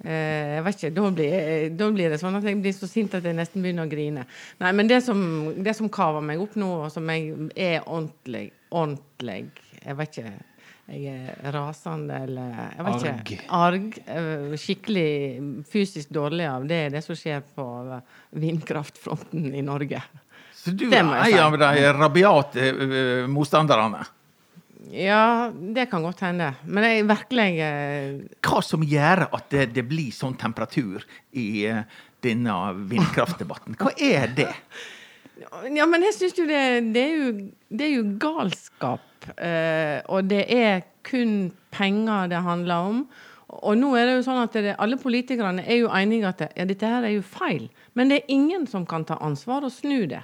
[0.05, 0.93] eh, Jeg vet ikke.
[0.97, 3.63] Da blir, jeg- da blir det sånn at jeg blir så sint at jeg nesten
[3.65, 4.27] begynner å grine.
[4.61, 5.19] Nei, men det som,
[5.63, 9.51] det som kaver meg opp nå, og som jeg er ordentlig, ordentlig
[9.85, 10.33] Jeg vet ikke.
[10.91, 13.21] Jeg er rasende eller jeg vet Arg.
[13.23, 13.37] ikke.
[13.55, 13.85] Arg.
[14.07, 16.67] eh, Skikkelig fysisk dårlig av.
[16.69, 17.67] Det det som skjer på
[17.97, 18.03] eh,
[18.43, 20.03] vindkraftfronten i Norge.
[20.59, 24.03] Så du er en av de rabiate eh, motstanderne.
[24.93, 26.51] Ja, det kan godt hende.
[26.67, 31.07] Men jeg virkelig eh, Hva som gjør at det, det blir sånn temperatur
[31.39, 31.47] i
[32.23, 32.59] denne
[32.91, 33.79] vindkraftdebatten?
[33.81, 34.51] Hva er det?
[35.73, 36.59] Ja, men jeg syns jo det,
[36.95, 37.31] det, er jo,
[37.73, 39.03] det er jo galskap.
[39.37, 43.05] Eh, og det er kun penger det handler om.
[43.53, 46.51] Og nå er det jo sånn at det, alle politikerne er jo enige at det,
[46.57, 47.67] ja, dette her er jo feil.
[47.99, 50.23] Men det er ingen som kan ta ansvar og snu det.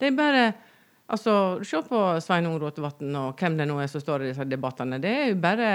[0.00, 0.50] Det er bare
[1.10, 1.32] Altså,
[1.66, 5.00] Se på Sveinung Rotevatn og hvem det nå er som står i disse debattene.
[5.02, 5.70] Det er jo bare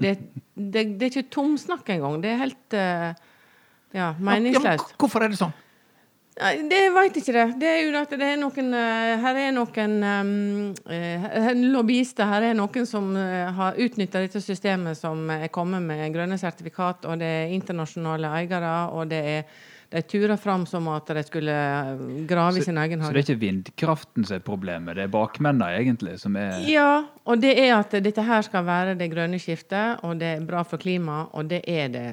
[0.00, 0.14] Det,
[0.56, 2.16] det, det er ikke tomsnakk engang.
[2.22, 3.10] Det er helt eh,
[3.92, 4.94] ja, Ja, men meningsløst.
[4.96, 5.52] hvorfor er det sånn?
[6.34, 7.44] Nei, det veit ikke det.
[7.62, 12.26] Det er jo at det er noen eh, Her er noen um, eh, lobbyister.
[12.26, 17.06] Her er noen som eh, har utnytta dette systemet som er kommet med grønne sertifikat,
[17.06, 19.46] og det er internasjonale eiere, og det er
[19.94, 21.54] de turer fram som at de skulle
[22.26, 25.68] grave i sin egen Så det er ikke vindkraften som er problemet, det er bakmennene
[25.78, 30.02] egentlig som er Ja, og det er at dette her skal være det grønne skiftet,
[30.02, 32.08] og det er bra for klimaet, og det er det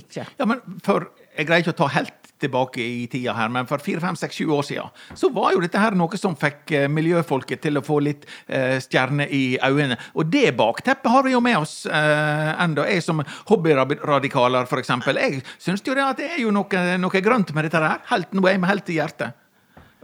[0.00, 0.24] ikke.
[0.38, 3.82] Ja, men for, Jeg greier ikke å ta helt tilbake i tida her, men for
[3.82, 6.88] fire, fem, seks, sju år siden så var jo dette her noe som fikk eh,
[6.92, 9.98] miljøfolket til å få litt eh, stjerner i øynene.
[10.16, 12.86] Og det bakteppet har vi jo med oss eh, enda.
[12.90, 15.20] Jeg som hobbyradikaler, eksempel.
[15.22, 18.04] Jeg syns jo det at det er jo noe, noe grønt med dette her.
[18.12, 19.45] Helt, nå er jeg med helt i hjertet.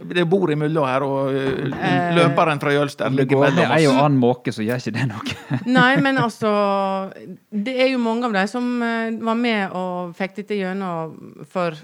[0.09, 3.69] Det bor imellom her, og eh, løperen fra Jølster ligger mellom oss.
[3.69, 5.35] Det er jo annen måke, så gjør ikke det noe.
[5.77, 6.51] Nei, men altså
[7.49, 11.15] Det er jo mange av de som eh, var med og fikk dette gjennom
[11.49, 11.77] for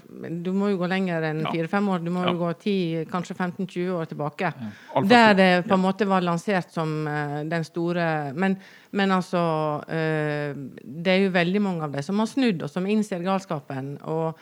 [0.44, 2.04] Du må jo gå lenger enn fire-fem år.
[2.04, 2.32] Du må Ja.
[2.34, 4.52] jo gå 10, kanskje 15-20 år tilbake.
[5.08, 8.56] Der det på en måte var lansert som eh, den store Men,
[8.92, 9.40] men altså
[9.88, 10.52] eh,
[10.84, 13.96] Det er jo veldig mange av de som har snudd, og som innser galskapen.
[14.04, 14.36] Og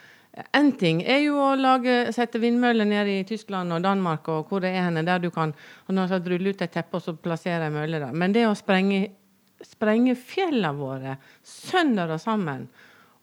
[0.55, 4.63] En ting er jo å lage, sette vindmøller nede i Tyskland og Danmark og hvor
[4.63, 5.55] det er henne, der du kan
[5.89, 8.13] rulle ut et teppe og så plassere en mølle der.
[8.15, 9.09] Men det å sprenge,
[9.67, 12.69] sprenge fjellene våre sønder og sammen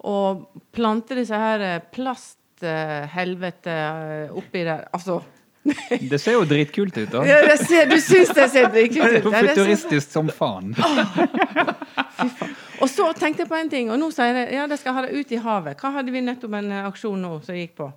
[0.05, 0.43] og
[0.75, 5.21] plante disse her plasthelvete eh, oppi der Altså
[6.11, 7.23] Det ser jo dritkult ut, da.
[7.25, 9.31] ja, det ser, Du syns det ser dritkult Det er ut?
[9.31, 10.75] jo futuristisk som faen.
[10.75, 12.55] futuristisk som faen.
[12.81, 15.05] Og så tenkte jeg på en ting, og nå sier jeg ja, det skal ha
[15.05, 15.79] det ut i havet.
[15.79, 17.89] Hva hadde vi nettopp en eh, aksjon nå som gikk på?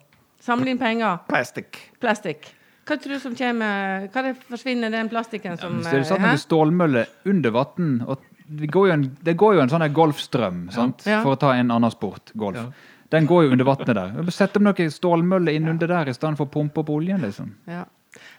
[0.45, 1.19] Samle inn penger.
[1.29, 1.81] Plastic.
[2.01, 2.51] Plastikk.
[2.89, 6.23] Hva tror du som kommer Hva det forsvinner den plastikken som Hvis det er satt
[6.25, 10.61] eh, stålmølle under vann og det går, jo en, det går jo en sånn golfstrøm,
[10.73, 11.03] sant?
[11.05, 11.19] Ja.
[11.21, 12.63] for å ta en annen sport, golf.
[13.13, 14.31] Den går jo under vannet der.
[14.33, 17.51] Sett om noen stålmøller inn under der i stedet for å pumpe opp oljen, liksom.
[17.69, 17.83] Ja.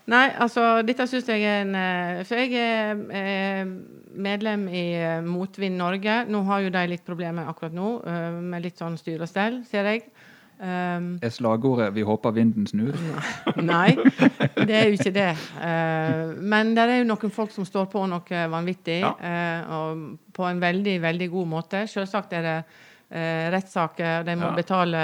[0.09, 1.75] Nei, altså, dette syns jeg er en
[2.25, 3.73] For jeg er eh,
[4.19, 6.23] medlem i eh, Motvind Norge.
[6.29, 9.61] Nå har jo de litt problemer akkurat nå, eh, med litt sånn styr og stell,
[9.69, 10.09] ser jeg.
[10.59, 12.97] Um, Er slagordet 'Vi håper vinden snur'?
[13.63, 13.95] Nei,
[14.67, 15.29] det er jo ikke det.
[15.55, 19.13] Uh, men det er jo noen folk som står på noe vanvittig, Ja.
[19.15, 21.87] uh, og på en veldig, veldig god måte.
[21.87, 22.57] Selvsagt er det
[23.11, 24.55] uh, rettssaker, de må Ja.
[24.55, 24.99] betale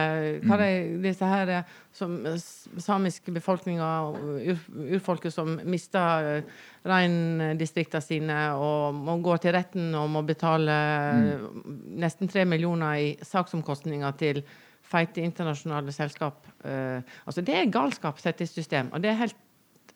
[0.45, 1.63] Hva er disse her eh,
[1.95, 4.57] som s- samiske befolkninga ur,
[4.97, 6.43] urfolket som mister
[6.85, 10.75] reindistriktene sine og må gå til retten og må betale
[11.15, 11.63] mm.
[12.03, 14.41] nesten tre millioner i saksomkostninger til
[14.85, 16.45] feite internasjonale selskap.
[16.63, 19.41] Eh, altså Det er galskap sett i system, og det er helt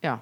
[0.01, 0.17] Ja.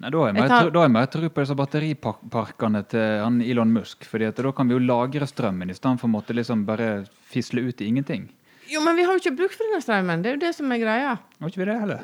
[0.00, 4.04] Nei, Da har jeg tar- jeg mer tro på disse batteriparkene til han Elon Musk.
[4.08, 7.04] fordi at da kan vi jo lagre strømmen i stedet for å måtte liksom bare
[7.28, 8.28] fisle ut i ingenting.
[8.70, 10.22] Jo, men vi har jo ikke bruk for denne strømmen.
[10.22, 11.18] Det er jo det som er greia.
[11.40, 12.00] Har ikke vi det heller?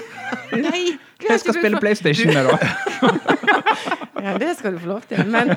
[0.70, 0.98] Nei!
[1.20, 2.56] Jeg skal spille for- PlayStation med, da.
[4.20, 5.24] Ja, det skal du få lov til.
[5.32, 5.48] Men,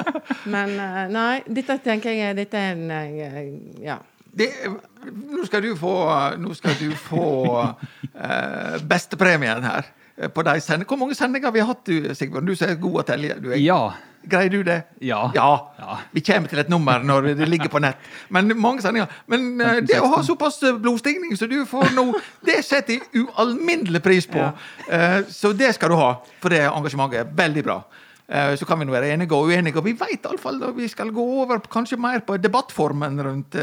[0.54, 3.96] men eh, nei, dette tenker jeg dette er en eh, Ja.
[4.30, 4.46] Det,
[5.10, 5.94] nå skal du få,
[6.38, 7.24] nå skal du få
[7.64, 9.88] uh, bestepremien her.
[10.20, 10.88] Eh, På de sendingene.
[10.88, 12.46] Hvor mange sendinger vi har hatt, du, Sigbjørn?
[12.46, 13.34] Du som er god å telle.
[13.40, 13.80] Du Ja.
[14.20, 14.82] Greier du det?
[15.00, 15.30] Ja.
[15.32, 15.72] ja.
[15.78, 15.94] Ja.
[16.12, 17.96] Vi kommer til et nummer når det ligger på nett.
[18.28, 19.08] Men mange sendinger.
[19.32, 22.04] Men eh, det å ha såpass eh, blodstigning som du får nå,
[22.44, 24.42] det setter jeg ualminnelig pris på.
[24.44, 25.22] Ja.
[25.32, 26.10] Så det skal du ha,
[26.42, 27.80] for det engasjementet er veldig bra.
[28.30, 31.08] Så kan vi nå være enige og uenige, og vi vet iallfall når vi skal
[31.10, 33.56] gå over kanskje mer på debattformen rundt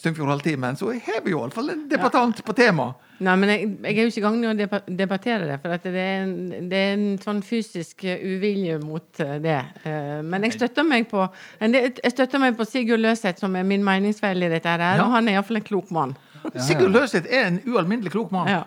[0.00, 3.09] Stumpfjord halvtimen, så har vi jo iallfall en debattant på temaet.
[3.20, 5.90] Nei, men jeg, jeg er jo ikke i gang med å debattere det, for det,
[6.00, 6.32] er en,
[6.70, 9.58] det er en sånn fysisk eh, uvilje mot eh, det.
[9.84, 11.26] Eh, Men jeg støtter meg på
[11.60, 15.04] støtter meg på Sigurd Løseth, som er min meningsfelle i dette her, Ja.
[15.04, 16.16] og han er iallfall en klok mann.
[16.56, 18.48] Sigurd Løseth er en ualminnelig klok mann.
[18.48, 18.62] Ja.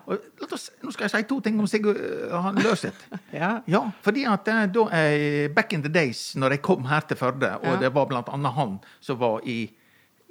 [0.53, 1.97] Oss, nå skal jeg si to ting om Sigurd
[2.61, 3.07] Løseth.
[3.33, 3.55] Ja.
[3.65, 7.55] Ja, fordi at da jeg, back in the days, når jeg kom her til Førde,
[7.65, 9.63] og det var blant annet han som var i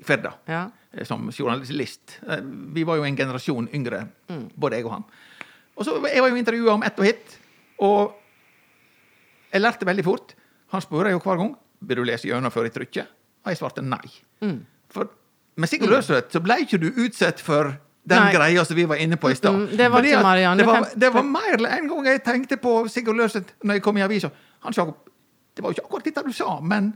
[0.02, 0.62] i Firda Ja.
[0.94, 2.18] Eh, som journalist.
[2.28, 2.40] Eh,
[2.74, 4.50] Vi var jo en generasjon yngre, Mm.
[4.56, 5.04] både jeg og han.
[5.76, 7.38] Og så Jeg var jo intervjua om ett og hit,
[7.80, 8.12] og
[9.52, 10.34] jeg lærte veldig fort.
[10.72, 13.06] Han spurte jo hver gang vil du lese gjennom før jeg trykker,
[13.44, 14.04] og jeg svarte nei.
[14.42, 14.60] Mm.
[14.92, 15.08] For
[15.56, 17.72] med Sigurd Løseth så ble ikke du utsatt for
[18.04, 18.32] den Nei.
[18.34, 19.54] greia som vi var inne på i stad.
[19.54, 22.88] Mm, det var ikke Marianne Det var, det var mer en gang jeg tenkte på
[22.90, 24.30] Sigurd Løseth når jeg kom i avisa.
[24.64, 24.86] Han sa
[25.54, 26.92] det var jo ikke akkurat dette du sa, men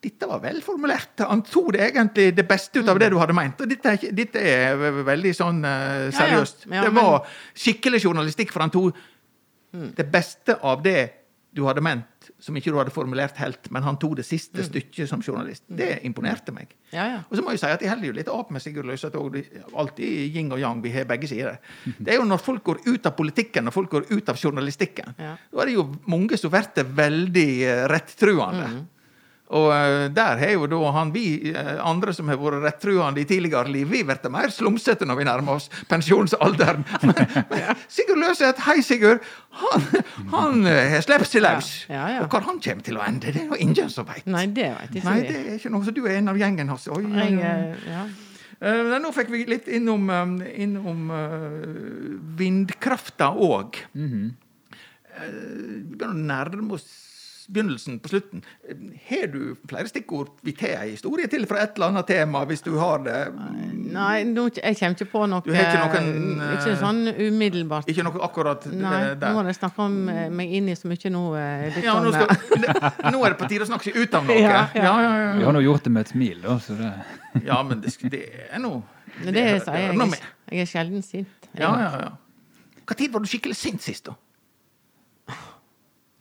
[0.00, 1.24] dette var velformulert.
[1.26, 3.60] Han tok det egentlig det beste ut av det du hadde meint.
[3.60, 6.10] Og dette dette er veldig sånn eh, Ja, ja.
[6.20, 6.66] seriøst.
[6.70, 8.94] Ja, det men- var skikkelig journalistikk, for han tok
[9.72, 11.10] det beste av det
[11.52, 15.08] du hadde ment, som ikke du hadde formulert helt, men han tok det siste stykket
[15.10, 15.62] som journalist.
[15.66, 16.74] Det imponerte meg.
[16.92, 17.18] Ja, ja.
[17.28, 19.40] Og så må jeg si at jeg holder jo litt opp med Sigurd Løseth òg.
[19.74, 20.82] Alltid yin og yang.
[20.84, 21.58] Vi har begge sider.
[21.98, 25.16] Det er jo når folk går ut av politikken, når folk går ut av journalistikken.
[25.18, 25.34] Ja.
[25.50, 27.48] Da er det jo mange som blir veldig
[27.90, 28.68] rettruende.
[28.68, 28.86] rettruende.
[29.56, 33.26] Og eh, der har jo da han vi eh, andre som har vært rettruende i
[33.28, 36.84] tidligere liv, vi blir mer slumsete når vi nærmer oss pensjonsalderen.
[37.08, 39.24] Men, men Sigurd Løseth, hei Sigurd,
[39.62, 39.86] han,
[40.34, 41.70] han eh, har sluppet seg løs.
[41.88, 42.24] Ja, ja, ja.
[42.26, 44.26] Og hvor han kommer til å ende, det er jo ingen som veit.
[44.28, 45.86] Nei, det vet ikke Nei, det er ikke noe.
[45.86, 46.88] Så du er en av gjengen hans.
[46.92, 48.04] Oi, ja.
[48.58, 50.10] Eh, men nå fikk vi litt innom,
[50.52, 51.08] innom
[52.38, 53.80] vindkrafta òg.
[53.96, 54.28] Mhm.
[55.18, 57.07] Vi begynner å nærme oss
[57.48, 58.42] begynnelsen på slutten.
[58.68, 58.76] Eh,
[59.08, 62.62] Har du flere stikkord vi tar en historie til fra et eller annet tema, hvis
[62.66, 63.16] du har det?
[63.88, 67.88] Nei, nå, jeg kommer ikke på noe Du har ikke noen, eh, Ikke sånn umiddelbart.
[67.88, 70.76] Ikke noe akkurat Nei, Nei, nå har må jeg snakke om, eh, meg inn i
[70.76, 71.24] så mye nå.
[71.40, 72.28] eh, Ja, nå, skal,
[72.68, 74.38] eh, nå er det på tide å snakke seg ut av noe.
[74.48, 74.94] Ja, Ja, ja.
[75.02, 75.32] ja, ja.
[75.40, 76.58] Vi har nå gjort det med et smil, da.
[76.62, 76.92] Så det...
[77.48, 78.82] ja men det, det er noe
[79.18, 79.96] det, det er, sier jeg.
[79.98, 81.48] Jeg jeg er sjelden sint.
[81.58, 82.10] Ja, ja, ja.
[82.88, 84.14] Når var du skikkelig sint sist, da?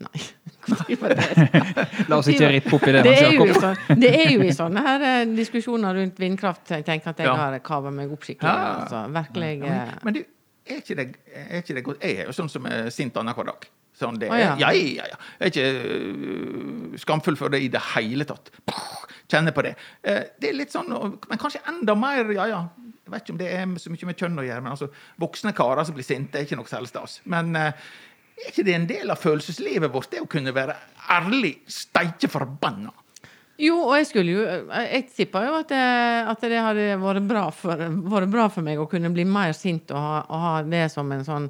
[0.04, 0.20] Nei.
[2.10, 3.04] La oss ikke rippe opp i det.
[3.08, 6.74] Det er, jo i sånn, det er jo i sånne her eh, diskusjoner rundt vindkraft
[6.76, 7.36] jeg tenker at jeg Ja.
[7.40, 8.52] har kava meg opp skikkelig.
[8.52, 8.74] Ja.
[8.84, 9.52] Altså, virkelig.
[9.60, 10.22] Ja, men, eh, men du,
[10.68, 12.04] er ikke det, er ikke det godt?
[12.04, 13.68] Jeg er jo sånn som er sint annenhver dag.
[13.98, 14.50] Sånn det, Å, ja.
[14.62, 14.72] ja.
[14.78, 15.70] ja, ja, Jeg er ikke
[16.18, 18.52] øh, skamfull for det i det hele tatt.
[19.32, 19.74] Kjenner på det.
[20.06, 22.60] Eh, Det er litt sånn, men kanskje enda mer ja, ja.
[23.08, 24.90] Jeg vet ikke om det er så mye med kjønn å gjøre, men altså,
[25.24, 27.22] voksne karer som blir sinte, er ikke noe særlig stas.
[27.32, 27.86] Men eh,
[28.46, 30.76] er ikke det en del av følelseslivet vårt, det å kunne være
[31.18, 32.94] ærlig steike forbanna?
[33.58, 35.86] Jo, og jeg skulle jo Jeg tippa jo at det,
[36.30, 37.82] at det hadde vært bra, for,
[38.14, 41.10] vært bra for meg å kunne bli mer sint og ha, og ha det som
[41.14, 41.48] en sånn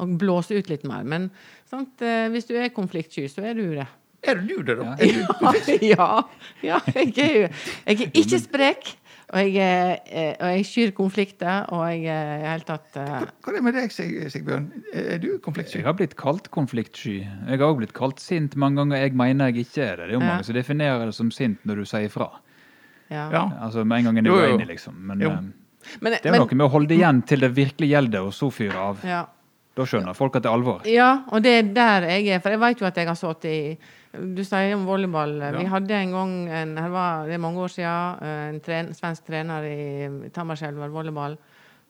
[0.00, 1.04] Å blåse ut litt mer.
[1.04, 1.26] Men
[1.68, 3.84] sant, eh, hvis du er konfliktsky, så er du det.
[4.24, 4.94] Er du det, da?
[4.96, 5.26] Ja.
[5.50, 6.06] Er du, ja,
[6.64, 8.88] ja, jeg er jo Jeg er ikke sprek.
[9.30, 13.10] Og jeg, eh, og jeg skyr konflikter, og jeg er i hele tatt eh,
[13.44, 14.64] hva er det med deg, Sig- Sigbjørn?
[14.92, 15.76] Er du konfliktsky?
[15.78, 17.20] Jeg har blitt kalt konfliktsky.
[17.22, 19.04] Jeg har også blitt kalt sint mange ganger.
[19.04, 20.08] Jeg mener jeg ikke er det.
[20.08, 20.26] Det er jo Ja.
[20.32, 22.30] mange som definerer det som sint når du sier ifra.
[23.10, 23.30] ja.
[23.30, 23.44] Ja.
[23.62, 24.94] Altså Med en gang en er uenig, liksom.
[24.98, 25.38] Men eh,
[26.00, 28.32] Men, det er jo noe med å holde det igjen til det virkelig gjelder, og
[28.32, 28.98] så fyre av.
[29.04, 29.24] ja.
[29.80, 30.84] Da skjønner folk at det er alvor.
[30.88, 32.42] Ja, og det er der jeg er.
[32.44, 35.36] For jeg vet jo at jeg har sittet i Du sier om volleyball.
[35.54, 39.28] Vi hadde en gang, en, her var, det er mange år siden, en tren, svensk
[39.30, 41.38] trener i Tammerskjelver volleyball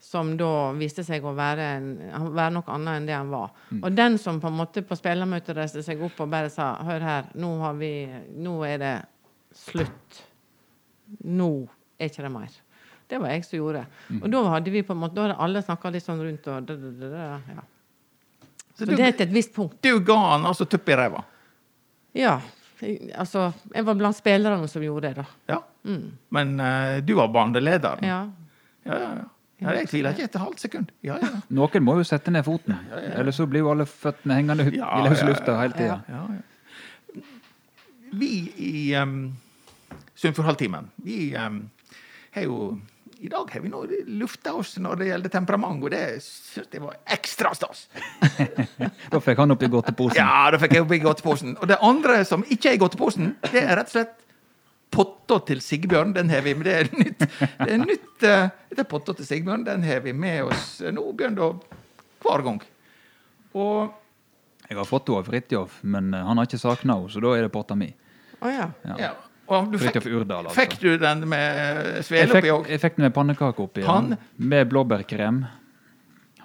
[0.00, 1.88] som da viste seg å være, en,
[2.32, 3.52] være noe annet enn det han var.
[3.82, 7.04] Og den som på en måte på spillermøtet reiste seg opp og bare sa Hør
[7.04, 7.92] her, nå, har vi,
[8.40, 8.94] nå er det
[9.60, 10.22] slutt.
[11.28, 11.50] Nå
[12.00, 12.56] er ikke det mer.
[13.10, 13.84] Det var jeg som gjorde.
[14.22, 16.68] Og da hadde vi på en måte, da hadde alle snakka litt sånn rundt og
[16.68, 17.28] da, da, da, da,
[17.58, 17.66] ja.
[18.86, 19.76] Du, det er til et visst punkt.
[19.82, 21.24] du ga han altså tupp i ræva?
[22.16, 22.38] Ja.
[23.14, 25.24] Altså, jeg var blant spillerne som gjorde det, da.
[25.52, 25.58] Ja.
[25.84, 26.06] Mm.
[26.32, 28.04] Men uh, du var bandelederen?
[28.04, 28.22] Ja.
[28.84, 29.26] Ja, ja, ja.
[29.60, 30.92] ja jeg tviler ikke et halvt sekund.
[31.04, 31.32] Ja, ja.
[31.52, 32.78] Noen må jo sette ned foten,
[33.12, 35.28] ellers så blir jo alle føttene hengende Ja, i ja.
[35.28, 36.00] lufta hele tida.
[36.08, 36.40] ja, ja.
[38.10, 39.36] Vi i um,
[40.18, 41.60] Sunnfjordhalvtimen, vi um,
[42.34, 42.56] har jo
[43.20, 43.82] I dag har vi nå
[44.16, 47.82] lufta oss når det gjelder temperament, og det syns jeg var ekstra stas.
[49.12, 50.16] Da fikk han opp i godteposen.
[50.16, 51.52] Ja, da fikk jeg opp i godteposen.
[51.60, 54.16] Og det andre som ikke er i godteposen, det er rett og slett
[54.90, 56.14] potta til Sigbjørn.
[56.16, 56.66] Den har vi med.
[56.66, 57.26] Det er nytt.
[57.60, 59.68] Det er nytt det er potta til Sigbjørn.
[59.68, 61.50] Den har vi med oss nå, Bjørn, da,
[62.24, 62.60] hver gang.
[63.52, 63.96] Og
[64.70, 67.32] Jeg har fått henne av Fridtjof, men eh, han har ikke savna henne, så da
[67.34, 67.88] er det potta mi.
[68.38, 68.68] Oh, ja.
[68.86, 68.98] Ja.
[69.02, 69.14] ja.
[69.50, 70.54] Og du fikk, Urdal, altså.
[70.54, 72.68] fikk du den med Jeg svele oppi òg?
[72.70, 74.14] jeg fikk den med pannekake oppi, Pan?
[74.38, 75.40] Med blåbærkrem.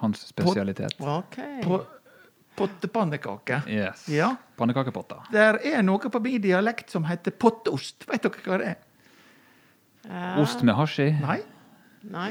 [0.00, 0.96] Hans spesialitet.
[0.98, 1.38] OK.
[1.62, 1.78] På
[2.56, 3.60] pottepannekake.
[3.70, 4.08] Yes.
[4.08, 4.32] Ja.
[4.56, 5.28] Pannekakepotter.
[5.32, 8.08] Der er noe på min dialekt som heter potteost.
[8.10, 8.78] Vet dere hva det er?
[10.06, 11.10] Uh, Ost med hasj i.
[11.20, 11.40] Nei,
[12.10, 12.30] Nei.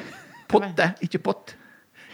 [0.51, 1.55] potte, ikke pott.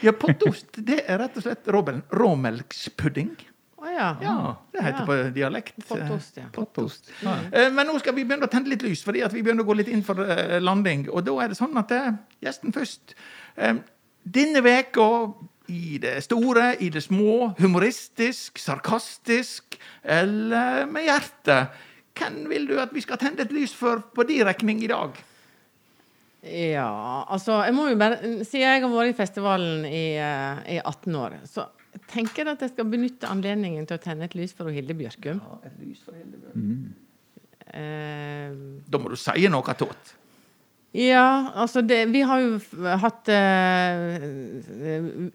[0.02, 3.36] Ja, potteost, det er rett og slett råmelkspudding.
[3.92, 4.08] Ja.
[4.24, 4.34] Ja,
[4.72, 5.76] det heter på dialekt.
[5.88, 6.46] Pottost, ja.
[6.52, 7.10] Pottost.
[7.22, 9.76] Eh, Men nå skal vi begynne å tenne litt lys, fordi vi begynner å gå
[9.78, 11.06] litt inn for eh, landing.
[11.12, 12.12] Og da er det sånn at eh,
[12.44, 13.16] gjesten først.
[14.22, 15.08] Denne veka
[15.72, 21.82] i det store, i det små, humoristisk, sarkastisk eller med hjertet.
[22.18, 25.16] Hvem vil du at vi skal tenne et lys for på din regning i dag?
[26.42, 31.14] Ja, altså jeg må jo bare Siden jeg har vært i festivalen i, i 18
[31.14, 31.68] år, så
[32.12, 35.40] tenker at jeg skal benytte anledningen til å tenne et lys for Hilde Bjørkum.
[35.42, 36.40] Ja, et lys for Hilde
[37.72, 38.50] Eh,
[38.90, 40.16] Da må du si noe attåt.
[40.92, 42.58] Ja, altså det, vi har jo
[43.00, 44.26] hatt eh,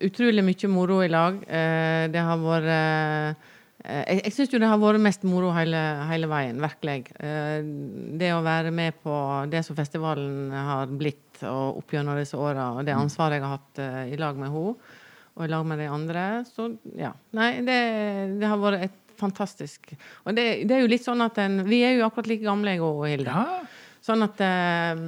[0.05, 1.39] utrolig mye moro i lag.
[1.49, 3.47] Eh, det har vært eh,
[3.87, 5.79] Jeg, jeg syns jo det har vært mest moro hele,
[6.11, 7.07] hele veien, virkelig.
[7.17, 7.65] Eh,
[8.21, 9.15] det å være med på
[9.49, 13.57] det som festivalen har blitt og opp gjennom disse åra, og det ansvaret jeg har
[13.57, 14.77] hatt eh, i lag med henne
[15.37, 17.11] og i lag med de andre, så ja.
[17.37, 17.77] Nei, det,
[18.41, 19.91] det har vært et fantastisk
[20.25, 22.75] Og det, det er jo litt sånn at en, Vi er jo akkurat like gamle,
[22.75, 23.33] jeg og Hilde.
[23.33, 23.61] Ja.
[24.07, 24.99] Sånn at, eh,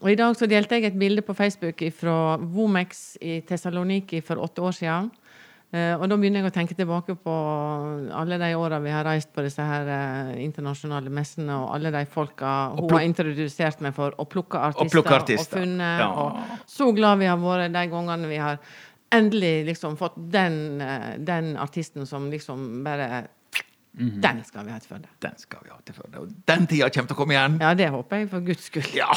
[0.00, 4.40] og I dag så delte jeg et bilde på Facebook fra Womex i Tessaloniki for
[4.42, 5.10] åtte år siden.
[5.70, 7.34] Eh, og da begynner jeg å tenke tilbake på
[8.18, 12.02] alle de åra vi har reist på disse her eh, internasjonale messene, og alle de
[12.10, 15.60] folka hun har introdusert meg for, og plukka artister, Og artister.
[15.60, 16.02] og funnet.
[16.02, 16.08] Ja.
[16.10, 18.58] Og så glad vi har vært de gangene vi har
[19.12, 23.26] endelig liksom fått den, eh, den artisten som liksom bare
[23.92, 25.08] Den skal vi ha til Førde.
[25.18, 26.20] Den skal vi ha til Førde.
[26.22, 27.56] Og den tida kommer til å komme igjen.
[27.60, 28.92] Ja, det håper jeg, for guds skyld.
[28.94, 29.10] Ja!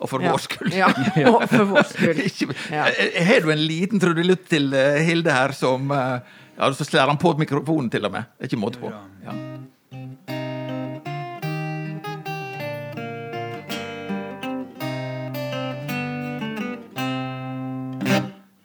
[0.00, 0.32] Og for Ja.
[0.32, 0.72] vår skyld.
[0.76, 0.88] Ja,
[1.34, 2.22] og for vår skyld.
[2.24, 2.86] Ikke- Ja.
[2.88, 7.18] Eh, Har du en liten trudelutt til eh, Hilde her som Ja, så slår han
[7.18, 8.24] på mikrofonen til og med.
[8.40, 8.88] Det er ikke måte på.
[9.24, 9.32] Ja.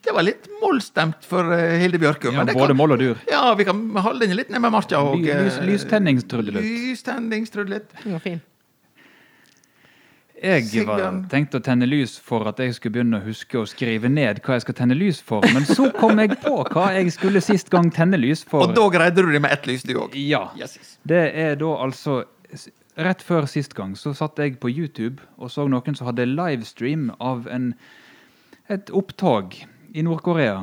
[0.03, 2.33] Det var litt mollstemt for eh, Hilde Bjørkum.
[2.39, 3.17] Ja, både kan- moll og dur.
[3.29, 4.97] Ja, vi kan holde den litt ned med marka.
[5.03, 5.67] Og, Ly- lys- eh.
[8.05, 8.41] Var fin.
[10.41, 13.67] Jeg var tenkte tenkt å tenne lys for at jeg skulle begynne å huske å
[13.69, 17.11] skrive ned hva jeg skal tenne lys for, men så kom jeg på hva jeg
[17.13, 18.65] skulle sist gang tenne lys for.
[18.65, 20.15] Og da greide du det med ett lys, du òg.
[20.17, 20.47] Ja.
[20.57, 20.97] Yes.
[21.05, 22.23] Det er da altså
[22.97, 27.05] Rett før sist gang så satt jeg på YouTube og så noen som hadde livestream
[27.23, 27.69] av en,
[28.67, 29.55] et opptog
[29.93, 30.61] i Nord-Korea.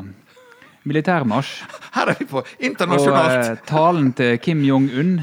[0.89, 1.65] Militærmarsj.
[1.95, 3.51] Her er vi på Og internasjonalt.
[3.51, 5.19] eh, talen til Kim Jong-un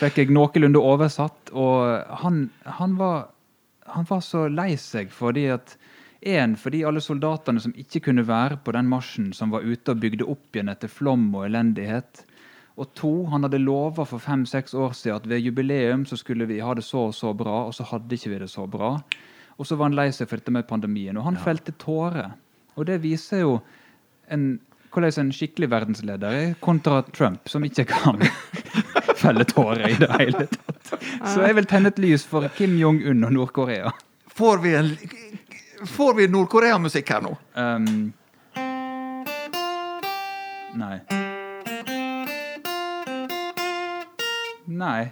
[0.00, 3.30] fikk jeg noenlunde oversatt, og han, han, var,
[3.90, 5.76] han var så lei seg fordi at
[6.20, 10.02] en, fordi alle soldatene som ikke kunne være på den marsjen, som var ute og
[10.02, 12.26] bygde opp igjen etter flom og elendighet.
[12.80, 16.60] Og to, han hadde lova for fem-seks år siden at ved jubileum så skulle vi
[16.60, 18.94] ha det så og så bra, og så hadde ikke vi det så bra.
[19.58, 22.30] Og så var han lei seg for dette med pandemien, og han felte tårer.
[22.78, 23.56] Og det viser jo
[24.30, 24.58] en,
[24.92, 28.22] hvordan en skikkelig verdensleder er kontra Trump, som ikke kan
[29.22, 30.94] felle tårer i det hele tatt.
[31.26, 33.92] Så jeg vil tenne et lys for Kim Jong-un og Nord-Korea.
[34.34, 34.94] Får vi en
[35.86, 37.30] Får vi Nord-Korea-musikk her nå?
[37.56, 38.12] Um,
[40.76, 40.98] nei.
[44.68, 45.08] Nei.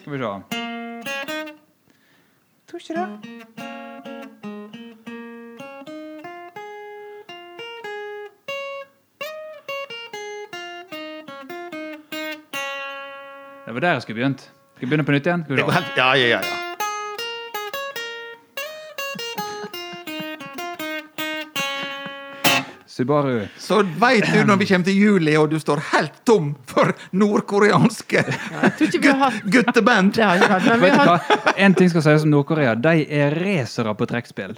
[0.00, 0.32] Skal vi se.
[2.66, 3.63] Tror ikke det.
[13.84, 14.40] Var der jeg skulle begynt.
[14.76, 15.44] Skal vi begynne på nytt igjen?
[15.44, 16.60] Skal vi Det går helt, ja, ja, ja, ja.
[22.86, 23.40] Subaru.
[23.58, 28.20] Så veit du når vi kommer til juli og du står helt tom for nordkoreanske
[28.28, 30.12] tror ikke vi har hatt- gutteband.
[30.14, 31.54] Det har ikke vært, men vi Vet du har hva?
[31.66, 32.76] En ting skal sies om Nord-Korea.
[32.78, 34.54] De er racere på trekkspill.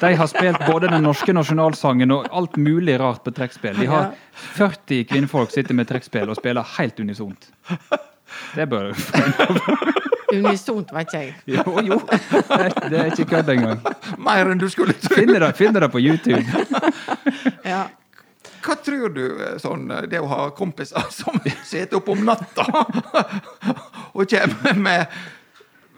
[0.00, 3.78] De har spilt både den norske nasjonalsangen og alt mulig rart på trekkspill.
[3.78, 4.10] De har
[4.56, 7.50] 40 kvinnfolk sitter med trekkspill og spiller helt unisont.
[8.54, 8.92] Det bør
[10.38, 11.34] unisont, vet ikke jeg.
[11.56, 12.00] Jo, jo.
[12.08, 13.80] Det det er ikke kødd engang.
[14.20, 15.14] Mer enn du skulle tro.
[15.16, 16.44] Finner det, finner det på YouTube.
[17.64, 17.86] Ja.
[18.64, 22.66] Hva tror du, eh, sånn, eh, det å ha kompiser som sitter opp om natta
[24.12, 25.18] og kommer med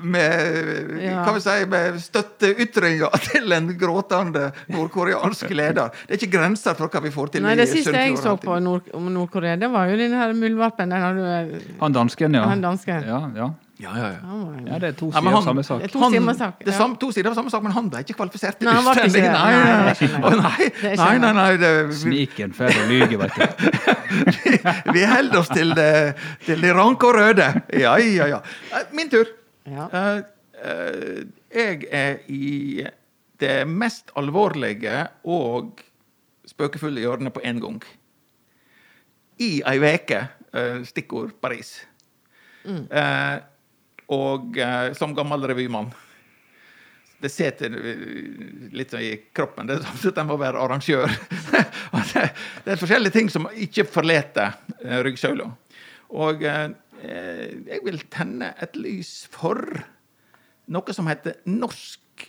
[0.03, 1.39] med, Ja.
[1.39, 5.91] si, med støtteytringer til en gråtende nordkoreansk leder.
[6.07, 7.47] Det er ikke grenser for hva vi får til.
[7.47, 10.91] Nei, det siste jeg så på Nord om Nord-Korea, det var jo den her muldvarpen.
[10.91, 12.47] Den du Han dansken, ja.
[12.51, 13.05] Han dansken.
[13.07, 13.51] Ja, ja.
[13.81, 14.19] Ja, ja, ja.
[14.67, 15.81] Ja, det er to sider av samme sak.
[15.95, 18.69] Han, det er samme, to sider av samme sak, men han ble ikke kvalifisert til
[18.69, 19.33] utstillingen.
[19.33, 21.73] Nei, Nei, nei, nei, nei, nei, nei, det,
[22.03, 23.71] Sniken får å lyge, vet du.
[24.99, 25.91] vi holder oss til det,
[26.45, 27.49] til det ranke og røde.
[27.73, 28.43] Ja, ja, ja.
[28.75, 29.25] Eh, Min tur.
[29.71, 29.87] Ja.
[29.93, 30.23] Eh,
[30.65, 31.23] eh,
[31.55, 32.85] jeg er i
[33.41, 35.81] det mest alvorlige og
[36.51, 37.81] spøkefulle hjørnet på én gang.
[39.41, 40.29] I ei uke.
[40.53, 41.87] eh, stikkord Paris.
[42.67, 43.39] Eh,
[44.11, 44.57] og
[44.99, 45.93] som gammel revymann
[47.21, 47.71] det sitter
[48.73, 49.69] litt sånn i kroppen.
[49.69, 51.11] Det er som at en må være arrangør.
[52.65, 54.57] Det, er forskjellige ting som ikke forlater
[55.05, 55.47] ryggsøyla.
[56.17, 56.43] Og
[57.03, 59.61] jeg vil tenne et lys for
[60.71, 62.27] noe som heter Norsk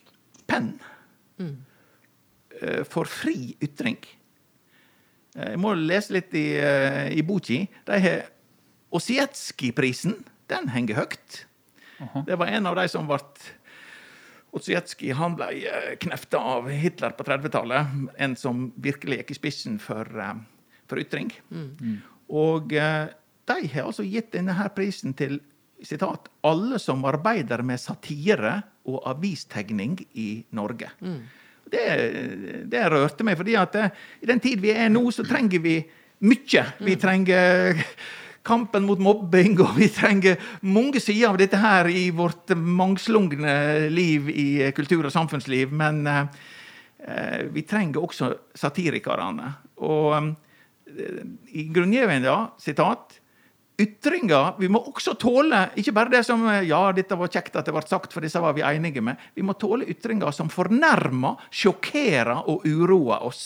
[0.48, 0.74] Penn.
[1.40, 1.58] Mm.
[2.90, 3.98] For fri ytring.
[5.36, 7.68] Eh, Jeg må lese litt i, eh, i boka.
[7.88, 8.26] De har
[8.92, 10.24] Osietskij-prisen.
[10.52, 11.46] Den henger høyt.
[12.26, 13.20] Det var en av de som ble
[14.52, 17.88] Ossietskij han ble eh, knefta av Hitler på 30-tallet.
[18.20, 20.34] En som virkelig gikk i spissen for, eh,
[20.92, 21.32] for ytring.
[22.30, 23.08] Og eh,
[23.48, 25.40] de har altså gitt denne her prisen til
[25.84, 30.92] sitat, 'alle som arbeider med satire og avistegning i Norge'.
[31.72, 33.90] Det, det rørte meg, fordi at eh,
[34.22, 35.78] i den tid vi er nå, så trenger vi
[36.20, 36.64] mye.
[36.80, 37.80] Vi trenger
[38.44, 44.30] kampen mot mobbing, og vi trenger mange sider av dette her i vårt mangslungne liv
[44.30, 45.72] i kultur- og samfunnsliv.
[45.72, 46.26] Men eh,
[47.08, 49.54] eh, vi trenger også satirikerne.
[49.86, 51.24] Og eh,
[51.54, 53.21] i grunngivningen, sitat
[53.82, 57.66] Ytringer Vi må også tåle ikke bare det som eh, Ja, dette var kjekt at
[57.68, 59.20] det ble sagt, for disse var vi enige med.
[59.36, 63.44] Vi må tåle ytringer som fornærmer, sjokkerer og uroer oss.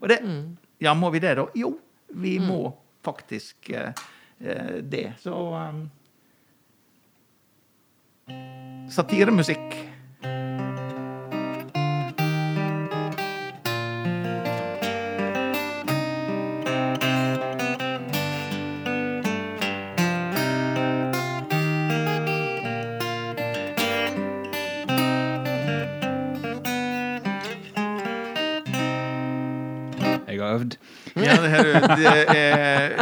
[0.00, 0.20] Og det
[0.82, 1.46] Ja, må vi det, da?
[1.54, 1.76] Jo,
[2.18, 2.72] vi må
[3.06, 3.92] faktisk eh,
[4.42, 5.12] eh, det.
[5.22, 5.84] Så um,
[8.90, 9.91] Satiremusikk.
[30.52, 30.76] Øvd.
[31.16, 32.94] Ja, det, her, det er,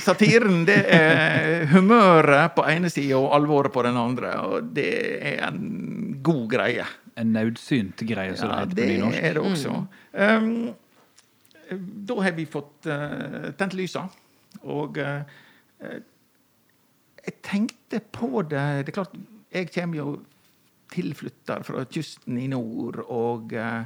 [0.00, 4.34] satiren det er humøret på ene sida og alvoret på den andre.
[4.48, 4.90] Og det
[5.32, 6.86] er en god greie.
[7.18, 9.22] En nødsynt greie, som Ja, det heter det på nynorsk.
[9.22, 9.74] er det også.
[10.12, 10.74] Um,
[12.08, 14.06] da har vi fått uh, tent lysa,
[14.62, 15.98] og uh,
[17.28, 19.16] jeg tenkte på det Det er klart,
[19.52, 20.12] jeg kommer jo
[20.92, 23.84] tilflytter fra kysten i nord, og uh,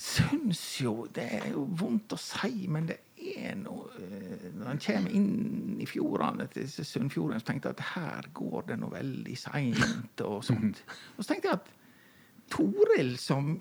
[0.00, 2.96] syns jo Det er jo vondt å si, men det
[3.36, 7.84] er noe uh, Når en kommer inn i fjordene til Sunnfjorden, så tenkte jeg at
[7.94, 10.80] her går det noe veldig seint, og sånt.
[11.16, 11.70] Og så tenkte jeg at
[12.50, 13.52] Toril som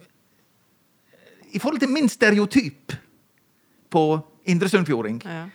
[1.52, 2.96] I forhold til min stereotyp
[3.90, 4.04] på
[4.50, 5.48] Indre Sunnfjording, Ja.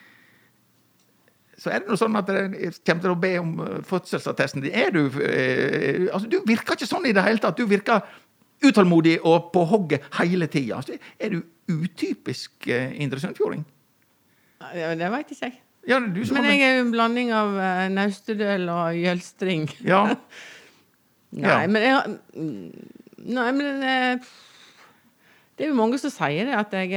[1.59, 4.75] så er det noe sånn at jeg kommer til å be om eh, fødselsattesten din.
[4.75, 7.57] Er du eh, Altså, du virker ikke sånn i det hele tatt.
[7.59, 8.03] Du virker
[8.71, 10.79] utålmodig og på hogget hele tida.
[10.81, 11.43] Altså, er du
[11.75, 13.65] utypisk eh, Indre Sunnfjording?
[14.75, 15.61] Ja, Det veit ikke jeg.
[15.89, 19.67] Ja, du som Men jeg er jo en blanding av uh, naustedøl og jølstring.
[19.85, 20.07] Ja.
[21.35, 21.67] Nei, Ja.
[21.67, 22.91] men jeg mm,
[23.35, 24.27] Nei, men eh,
[25.55, 26.91] det er jo mange som sier det, at jeg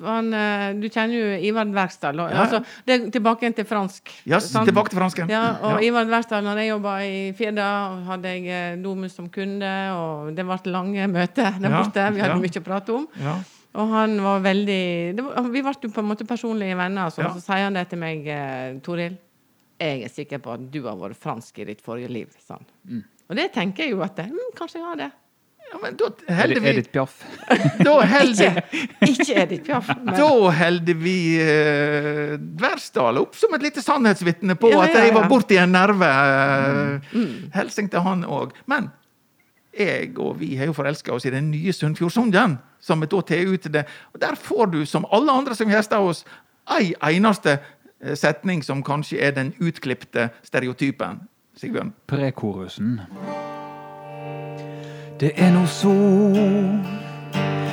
[0.00, 2.16] han, eh, Du kjenner jo Ivar Verksdal.
[2.16, 2.44] Ja, ja.
[2.46, 4.08] Altså, tilbake til fransk.
[4.24, 4.64] ja, sant?
[4.68, 5.28] tilbake til fransken.
[5.28, 5.88] Ja, og Ja.
[5.90, 7.68] Ivar Verksdal, når jeg jobba i Firda,
[8.06, 12.08] hadde jeg eh, Domus som kunde, og det ble lange møter der borte.
[12.14, 13.06] Vi hadde mye å prate om.
[13.20, 13.36] Ja.
[13.78, 14.82] Og han var veldig
[15.20, 17.10] var, Vi ble jo på en måte personlige venner.
[17.10, 17.34] Så, Ja.
[17.34, 19.18] så sier han det til meg, eh, Toril.
[19.78, 22.28] Jeg er sikker på at du har vært fransk i ditt forrige liv.
[22.40, 22.64] Sånn.
[22.88, 23.04] Mm.
[23.28, 25.12] Og det tenker jeg jo at mm, Kanskje jeg har det.
[25.72, 27.16] Ja, men da Er holder vi Edith Piaf?
[27.86, 29.88] Da holder Ikke, ikke Edith Piaf.
[29.96, 30.28] Men, Da
[30.60, 35.18] holder vi uh, Dversdal opp som et lite sannhetsvitne på Ja, at ja, jeg ja.
[35.18, 36.08] var borti en nerve.
[36.08, 37.50] Uh, Mm.
[37.54, 38.52] Helsing til han òg.
[38.66, 38.90] Men
[39.78, 43.46] jeg og vi har jo forelska oss i den nye Sunnfjordsungen, som vi da tar
[43.46, 43.84] ut til det.
[44.14, 46.24] Og der får du, som alle andre som gjester oss,
[46.74, 51.22] ei eneste eh, setning som kanskje er den utklipte stereotypen.
[51.58, 51.94] Sigbjørn?
[52.10, 52.98] Prekorusen.
[55.18, 55.90] Det er no så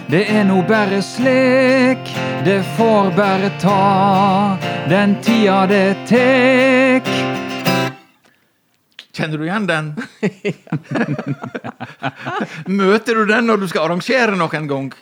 [0.10, 2.10] Det er no bare slik
[2.46, 4.58] Det får bare ta
[4.90, 7.12] Den tida det tek
[9.16, 9.94] Kjenner du igjen den?
[12.82, 14.94] Møter du den når du skal arrangere noen gang?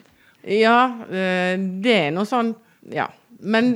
[0.44, 0.78] ja,
[1.08, 2.52] eh, det er noe sånn
[2.92, 3.08] Ja.
[3.40, 3.74] Men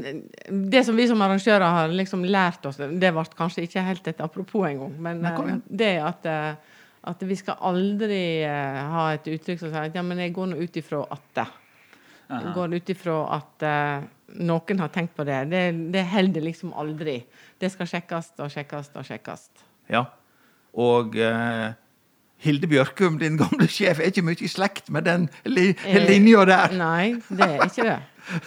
[0.47, 4.21] det som vi som arrangører har liksom lært oss, det ble kanskje ikke helt et
[4.23, 6.76] apropos engang, men Nei, kom eh, det at, eh,
[7.07, 10.51] at vi skal aldri eh, ha et uttrykk som sier at ja, men jeg går
[10.51, 11.47] nå ut ifra at det.
[12.27, 14.05] Jeg går ut ifra at uh,
[14.43, 15.39] noen har tenkt på det.
[15.51, 17.21] Det, det holder liksom aldri.
[17.55, 19.45] Det skal sjekkes og sjekkes og sjekkes.
[19.91, 20.03] Ja.
[20.75, 21.71] Og uh,
[22.43, 26.75] Hilde Bjørkum, din gamle sjef, er ikke mye i slekt med den li linja der.
[26.77, 27.97] Nei, det er ikke det.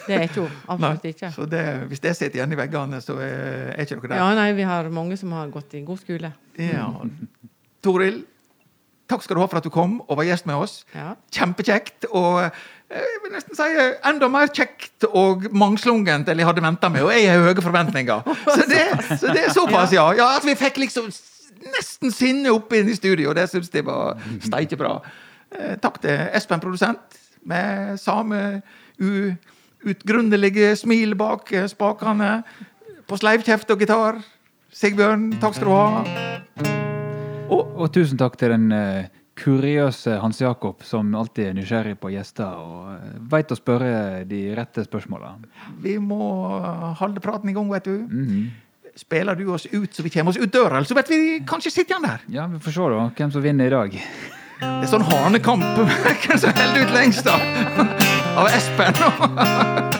[0.05, 0.59] Det er ikke hun.
[0.75, 1.31] Absolutt ikke.
[1.35, 4.21] Så det, hvis det sitter igjen i veggene, så er, er ikke dere der.
[4.21, 6.31] Ja, nei, vi har mange som har gått i god skole.
[6.61, 6.87] Ja.
[7.81, 8.21] Toril,
[9.11, 10.81] takk skal du ha for at du kom og var gjest med oss.
[10.95, 11.13] Ja.
[11.35, 12.07] Kjempekjekt.
[12.09, 16.65] Og eh, jeg vil nesten si eh, enda mer kjekt og mangslungent enn jeg hadde
[16.65, 17.05] venta meg.
[17.07, 18.31] Og jeg har høye forventninger.
[18.57, 18.85] Så det,
[19.19, 20.07] så det er såpass, ja.
[20.17, 20.31] ja.
[20.37, 21.11] At vi fikk liksom
[21.71, 23.35] nesten sinne opp inn i studio.
[23.37, 24.97] Det syns jeg var steikebra.
[24.97, 25.75] bra.
[25.83, 28.61] takk til Espen, produsent, med samme
[29.01, 32.43] uutgrunnelige smil bak eh, spakene.
[33.07, 34.21] På sleivkjeft og gitar.
[34.71, 36.80] Sigbjørn, takk skal du ha.
[37.51, 39.09] Og tusen takk til den uh,
[39.41, 44.41] kuriøse Hans Jakob, som alltid er nysgjerrig på gjester og uh, veit å spørre de
[44.57, 45.35] rette spørsmåla.
[45.83, 46.21] Vi må
[46.99, 47.97] holde praten i gang, vet du.
[48.07, 48.51] Mhm.
[48.99, 51.71] Spiller du oss ut så vi kommer oss ut døra, eller så vet vi kanskje
[51.71, 52.25] sitter han der.
[52.27, 53.95] Ja, vi får se da hvem som vinner i dag.
[54.61, 55.63] Det er sånn hanekamp.
[56.21, 57.39] Hvem som holder ut lengst, da?
[58.37, 59.89] Av Espen.